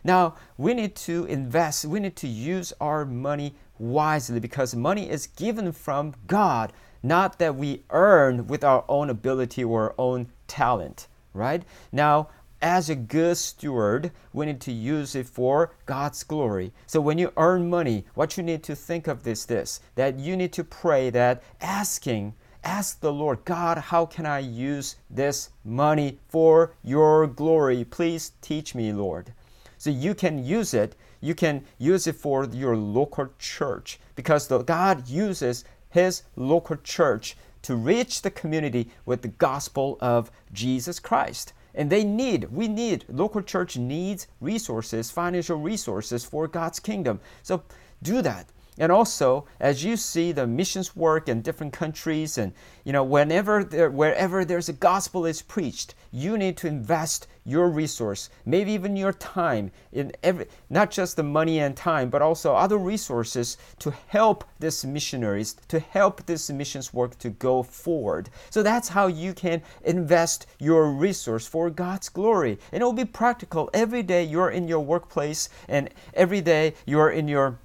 Now, 0.05 0.37
we 0.59 0.75
need 0.75 0.95
to 0.97 1.25
invest, 1.25 1.87
we 1.87 1.99
need 1.99 2.17
to 2.17 2.29
use 2.29 2.73
our 2.81 3.05
money 3.05 3.55
wisely 3.79 4.41
because 4.41 4.75
money 4.75 5.09
is 5.09 5.27
given 5.27 5.73
from 5.73 6.15
God, 6.27 6.73
not 7.03 7.39
that 7.39 7.57
we 7.57 7.83
earn 7.91 8.47
with 8.47 8.65
our 8.65 8.85
own 8.89 9.11
ability 9.11 9.65
or 9.65 9.83
our 9.83 9.95
own 9.99 10.29
talent, 10.47 11.07
right? 11.33 11.63
Now, 11.93 12.29
as 12.63 12.89
a 12.89 12.95
good 12.95 13.37
steward, 13.37 14.11
we 14.33 14.47
need 14.47 14.61
to 14.63 14.73
use 14.73 15.15
it 15.15 15.27
for 15.27 15.75
God's 15.85 16.23
glory. 16.23 16.73
So 16.87 17.01
when 17.01 17.19
you 17.19 17.33
earn 17.37 17.69
money, 17.69 18.07
what 18.15 18.37
you 18.37 18.43
need 18.43 18.63
to 18.63 18.75
think 18.75 19.07
of 19.07 19.23
this 19.23 19.45
this 19.45 19.81
that 19.97 20.19
you 20.19 20.37
need 20.37 20.53
to 20.55 20.65
pray 20.65 21.11
that 21.11 21.43
asking 21.61 22.35
ask 22.65 23.01
the 23.01 23.13
Lord, 23.13 23.45
God, 23.45 23.79
how 23.79 24.07
can 24.07 24.27
I 24.27 24.39
use 24.39 24.97
this 25.11 25.51
money 25.65 26.19
for 26.29 26.75
your 26.83 27.27
glory? 27.27 27.85
Please 27.85 28.33
teach 28.41 28.75
me, 28.75 28.93
Lord. 28.93 29.33
So 29.77 29.91
you 29.91 30.15
can 30.15 30.45
use 30.45 30.73
it. 30.73 30.97
You 31.25 31.35
can 31.35 31.65
use 31.79 32.07
it 32.07 32.17
for 32.17 32.45
your 32.45 32.77
local 32.77 33.31
church 33.39 33.99
because 34.15 34.47
the, 34.47 34.59
God 34.59 35.09
uses 35.09 35.65
his 35.89 36.23
local 36.37 36.77
church 36.77 37.35
to 37.63 37.77
reach 37.77 38.21
the 38.21 38.31
community 38.31 38.91
with 39.07 39.23
the 39.23 39.29
gospel 39.29 39.97
of 40.03 40.31
Jesus 40.53 41.01
Christ. 41.01 41.55
And 41.75 41.89
they 41.89 42.05
need, 42.05 42.53
we 42.53 42.69
need, 42.69 43.07
local 43.09 43.41
church 43.41 43.79
needs 43.79 44.27
resources, 44.43 45.11
financial 45.11 45.57
resources 45.57 46.27
for 46.27 46.47
God's 46.47 46.79
kingdom. 46.79 47.21
So 47.43 47.63
do 48.03 48.21
that. 48.21 48.51
And 48.77 48.93
also, 48.93 49.47
as 49.61 49.83
you 49.83 49.97
see 49.97 50.31
the 50.31 50.47
missions 50.47 50.95
work 50.95 51.31
in 51.31 51.41
different 51.41 51.73
countries, 51.73 52.37
and 52.37 52.53
you 52.85 52.93
know, 52.93 53.05
whenever 53.05 53.65
there, 53.65 53.91
wherever 53.91 54.45
there's 54.45 54.69
a 54.69 54.75
gospel 54.75 55.25
is 55.25 55.41
preached, 55.41 55.95
you 56.13 56.37
need 56.37 56.59
to 56.59 56.67
invest 56.67 57.29
your 57.45 57.69
resource, 57.69 58.31
maybe 58.47 58.73
even 58.73 58.97
your 58.97 59.13
time, 59.13 59.71
in 59.93 60.13
every, 60.23 60.47
not 60.71 60.91
just 60.91 61.17
the 61.17 61.23
money 61.23 61.61
and 61.61 61.77
time, 61.77 62.09
but 62.09 62.23
also 62.23 62.55
other 62.55 62.79
resources 62.79 63.59
to 63.79 63.93
help 64.09 64.45
these 64.61 64.85
missionaries, 64.85 65.57
to 65.69 65.79
help 65.79 66.25
this 66.27 66.51
missions 66.51 66.95
work 66.95 67.19
to 67.19 67.31
go 67.31 67.63
forward. 67.63 68.31
So 68.51 68.63
that's 68.63 68.89
how 68.89 69.09
you 69.09 69.35
can 69.35 69.63
invest 69.85 70.47
your 70.59 70.91
resource 70.91 71.47
for 71.47 71.71
God's 71.71 72.09
glory. 72.09 72.59
And 72.73 72.83
it 72.83 72.85
will 72.85 72.93
be 72.93 73.05
practical. 73.05 73.69
Every 73.75 74.03
day 74.03 74.25
you're 74.25 74.51
in 74.51 74.69
your 74.69 74.81
workplace, 74.81 75.49
and 75.69 75.91
every 76.15 76.41
day 76.41 76.75
you're 76.87 77.11
in 77.11 77.29
your 77.29 77.59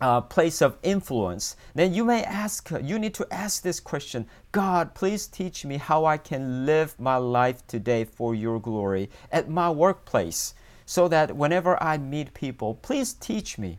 uh, 0.00 0.20
place 0.20 0.60
of 0.60 0.76
influence, 0.82 1.56
then 1.74 1.94
you 1.94 2.04
may 2.04 2.22
ask, 2.24 2.70
you 2.82 2.98
need 2.98 3.14
to 3.14 3.26
ask 3.32 3.62
this 3.62 3.80
question 3.80 4.26
God, 4.52 4.94
please 4.94 5.26
teach 5.26 5.64
me 5.64 5.76
how 5.76 6.04
I 6.04 6.16
can 6.16 6.66
live 6.66 6.98
my 6.98 7.16
life 7.16 7.66
today 7.66 8.04
for 8.04 8.34
your 8.34 8.60
glory 8.60 9.10
at 9.30 9.48
my 9.48 9.70
workplace, 9.70 10.54
so 10.86 11.08
that 11.08 11.36
whenever 11.36 11.80
I 11.82 11.98
meet 11.98 12.34
people, 12.34 12.74
please 12.74 13.14
teach 13.14 13.56
me 13.58 13.78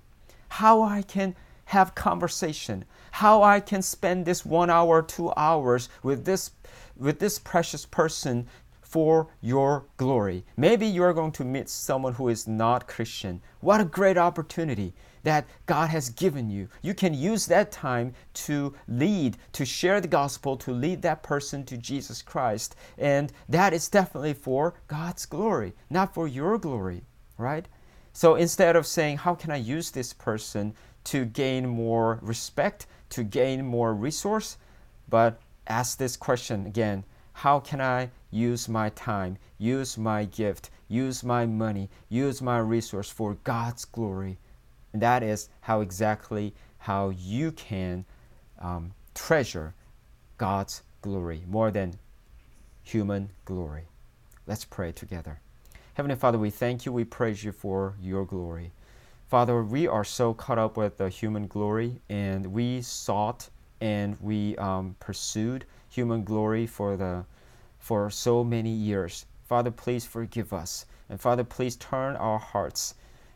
how 0.50 0.82
I 0.82 1.02
can 1.02 1.36
have 1.66 1.96
conversation, 1.96 2.86
how 3.12 3.44
I 3.44 3.60
can 3.60 3.82
spend 3.82 4.26
this 4.26 4.46
one 4.46 4.70
hour, 4.70 5.02
two 5.02 5.34
hours 5.36 5.90
with 6.04 6.26
this, 6.26 6.52
with 6.96 7.20
this 7.20 7.40
precious 7.40 7.86
person 7.86 8.48
for 8.82 9.28
your 9.42 9.86
glory. 9.98 10.46
Maybe 10.56 10.88
you're 10.88 11.14
going 11.14 11.34
to 11.34 11.44
meet 11.44 11.68
someone 11.68 12.14
who 12.14 12.30
is 12.30 12.48
not 12.48 12.88
Christian. 12.88 13.42
What 13.60 13.82
a 13.82 13.86
great 13.86 14.18
opportunity! 14.18 14.94
That 15.26 15.48
God 15.66 15.90
has 15.90 16.12
given 16.12 16.52
you. 16.52 16.70
You 16.84 16.94
can 16.94 17.16
use 17.16 17.48
that 17.48 17.72
time 17.72 18.14
to 18.46 18.76
lead, 18.88 19.38
to 19.54 19.66
share 19.66 20.00
the 20.00 20.08
gospel, 20.08 20.56
to 20.58 20.72
lead 20.72 21.02
that 21.02 21.24
person 21.24 21.66
to 21.66 21.78
Jesus 21.78 22.22
Christ. 22.22 22.76
And 22.96 23.34
that 23.50 23.74
is 23.74 23.90
definitely 23.90 24.36
for 24.36 24.76
God's 24.88 25.26
glory, 25.26 25.74
not 25.90 26.14
for 26.14 26.28
your 26.28 26.60
glory, 26.60 27.02
right? 27.40 27.68
So 28.14 28.36
instead 28.36 28.76
of 28.76 28.86
saying, 28.86 29.18
How 29.18 29.34
can 29.34 29.50
I 29.50 29.56
use 29.58 29.90
this 29.90 30.14
person 30.14 30.76
to 31.06 31.26
gain 31.26 31.68
more 31.68 32.20
respect, 32.22 32.86
to 33.10 33.24
gain 33.24 33.66
more 33.66 33.96
resource? 33.96 34.58
But 35.10 35.40
ask 35.66 35.98
this 35.98 36.16
question 36.16 36.68
again 36.68 37.04
How 37.34 37.60
can 37.60 37.82
I 37.82 38.12
use 38.30 38.70
my 38.70 38.90
time, 38.90 39.40
use 39.58 39.98
my 39.98 40.26
gift, 40.26 40.70
use 40.88 41.24
my 41.24 41.48
money, 41.48 41.90
use 42.10 42.44
my 42.44 42.60
resource 42.60 43.10
for 43.10 43.38
God's 43.44 43.86
glory? 43.86 44.38
And 44.96 45.02
that 45.02 45.24
is 45.24 45.50
how 45.60 45.82
exactly 45.82 46.54
how 46.78 47.10
you 47.10 47.52
can 47.52 48.06
um, 48.62 48.94
treasure 49.14 49.74
God's 50.38 50.84
glory 51.02 51.44
more 51.50 51.70
than 51.70 51.96
human 52.82 53.30
glory. 53.44 53.90
Let's 54.48 54.64
pray 54.64 54.94
together. 54.94 55.42
Heavenly 55.96 56.16
Father, 56.16 56.38
we 56.38 56.50
thank 56.50 56.86
you, 56.86 56.94
we 56.94 57.04
praise 57.04 57.44
you 57.44 57.52
for 57.52 57.96
your 58.00 58.24
glory. 58.24 58.72
Father, 59.28 59.62
we 59.66 59.86
are 59.86 60.06
so 60.06 60.34
caught 60.34 60.58
up 60.58 60.78
with 60.78 60.98
the 60.98 61.10
human 61.10 61.48
glory, 61.48 62.00
and 62.08 62.46
we 62.46 62.82
sought 62.82 63.50
and 63.82 64.16
we 64.22 64.56
um, 64.56 64.96
pursued 65.02 65.66
human 65.90 66.24
glory 66.24 66.66
for 66.66 66.96
the 66.96 67.26
for 67.80 68.10
so 68.10 68.46
many 68.46 68.72
years. 68.72 69.26
Father, 69.44 69.72
please 69.72 70.06
forgive 70.06 70.54
us, 70.54 70.86
and 71.10 71.20
Father, 71.20 71.44
please 71.44 71.76
turn 71.76 72.16
our 72.16 72.40
hearts 72.40 72.96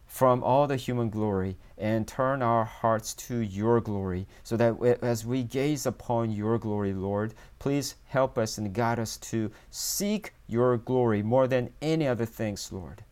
from 0.10 0.44
all 0.44 0.68
the 0.68 0.76
human 0.76 1.10
glory 1.10 1.56
and 1.78 2.08
turn 2.08 2.42
our 2.42 2.66
hearts 2.66 3.14
to 3.14 3.38
your 3.38 3.80
glory 3.80 4.28
so 4.44 4.58
that 4.58 4.76
as 5.02 5.24
we 5.26 5.44
gaze 5.44 5.86
upon 5.86 6.32
your 6.32 6.58
glory, 6.58 6.94
Lord, 6.94 7.34
please 7.60 7.96
help 8.08 8.38
us 8.38 8.58
and 8.58 8.74
guide 8.74 9.00
us 9.00 9.16
to 9.18 9.52
seek 9.70 10.34
your 10.48 10.78
glory 10.78 11.22
more 11.22 11.48
than 11.48 11.70
any 11.82 12.08
other 12.08 12.26
things, 12.26 12.72
Lord. 12.74 13.04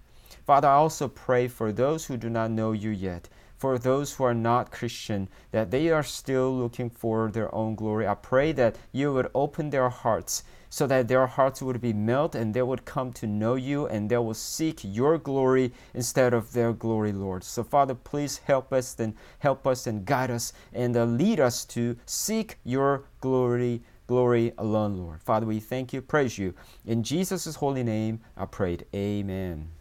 Father, 0.45 0.67
I 0.67 0.73
also 0.73 1.07
pray 1.07 1.47
for 1.47 1.71
those 1.71 2.05
who 2.05 2.17
do 2.17 2.29
not 2.29 2.51
know 2.51 2.71
you 2.71 2.89
yet 2.89 3.29
for 3.57 3.79
those 3.79 4.13
who 4.13 4.23
are 4.23 4.36
not 4.36 4.71
Christian, 4.71 5.27
that 5.51 5.71
they 5.71 5.89
are 5.89 6.03
still 6.03 6.55
looking 6.55 6.91
for 6.91 7.31
their 7.31 7.53
own 7.53 7.73
glory. 7.73 8.07
I 8.07 8.13
pray 8.13 8.51
that 8.51 8.75
you 8.91 9.12
would 9.13 9.31
open 9.33 9.71
their 9.71 9.89
hearts 9.89 10.43
so 10.69 10.88
that 10.88 11.08
their 11.08 11.27
hearts 11.27 11.62
would 11.62 11.82
be 11.82 11.93
melted 11.93 12.41
and 12.41 12.53
they 12.53 12.62
would 12.62 12.86
come 12.86 13.13
to 13.13 13.27
know 13.27 13.56
you 13.56 13.88
and 13.88 14.10
they 14.10 14.17
will 14.17 14.34
seek 14.34 14.82
your 14.84 15.17
glory 15.17 15.71
instead 15.93 16.34
of 16.34 16.53
their 16.53 16.73
glory, 16.73 17.12
Lord. 17.12 17.43
So, 17.43 17.63
Father, 17.63 17.95
please 17.95 18.39
help 18.39 18.73
us 18.73 18.99
and 18.99 19.13
help 19.39 19.65
us 19.65 19.88
and 19.88 20.06
guide 20.06 20.32
us 20.32 20.53
and 20.73 20.95
uh, 20.95 21.06
lead 21.06 21.39
us 21.39 21.65
to 21.65 21.97
seek 22.06 22.58
your 22.63 23.06
glory. 23.21 23.82
Glory 24.08 24.53
alone, 24.58 24.95
Lord. 24.95 25.21
Father, 25.21 25.45
we 25.45 25.60
thank 25.60 25.91
you, 25.91 26.01
praise 26.01 26.38
you. 26.38 26.53
In 26.86 27.03
Jesus' 27.03 27.56
holy 27.56 27.84
name, 27.84 28.21
I 28.38 28.45
prayed. 28.45 28.86
Amen. 28.95 29.77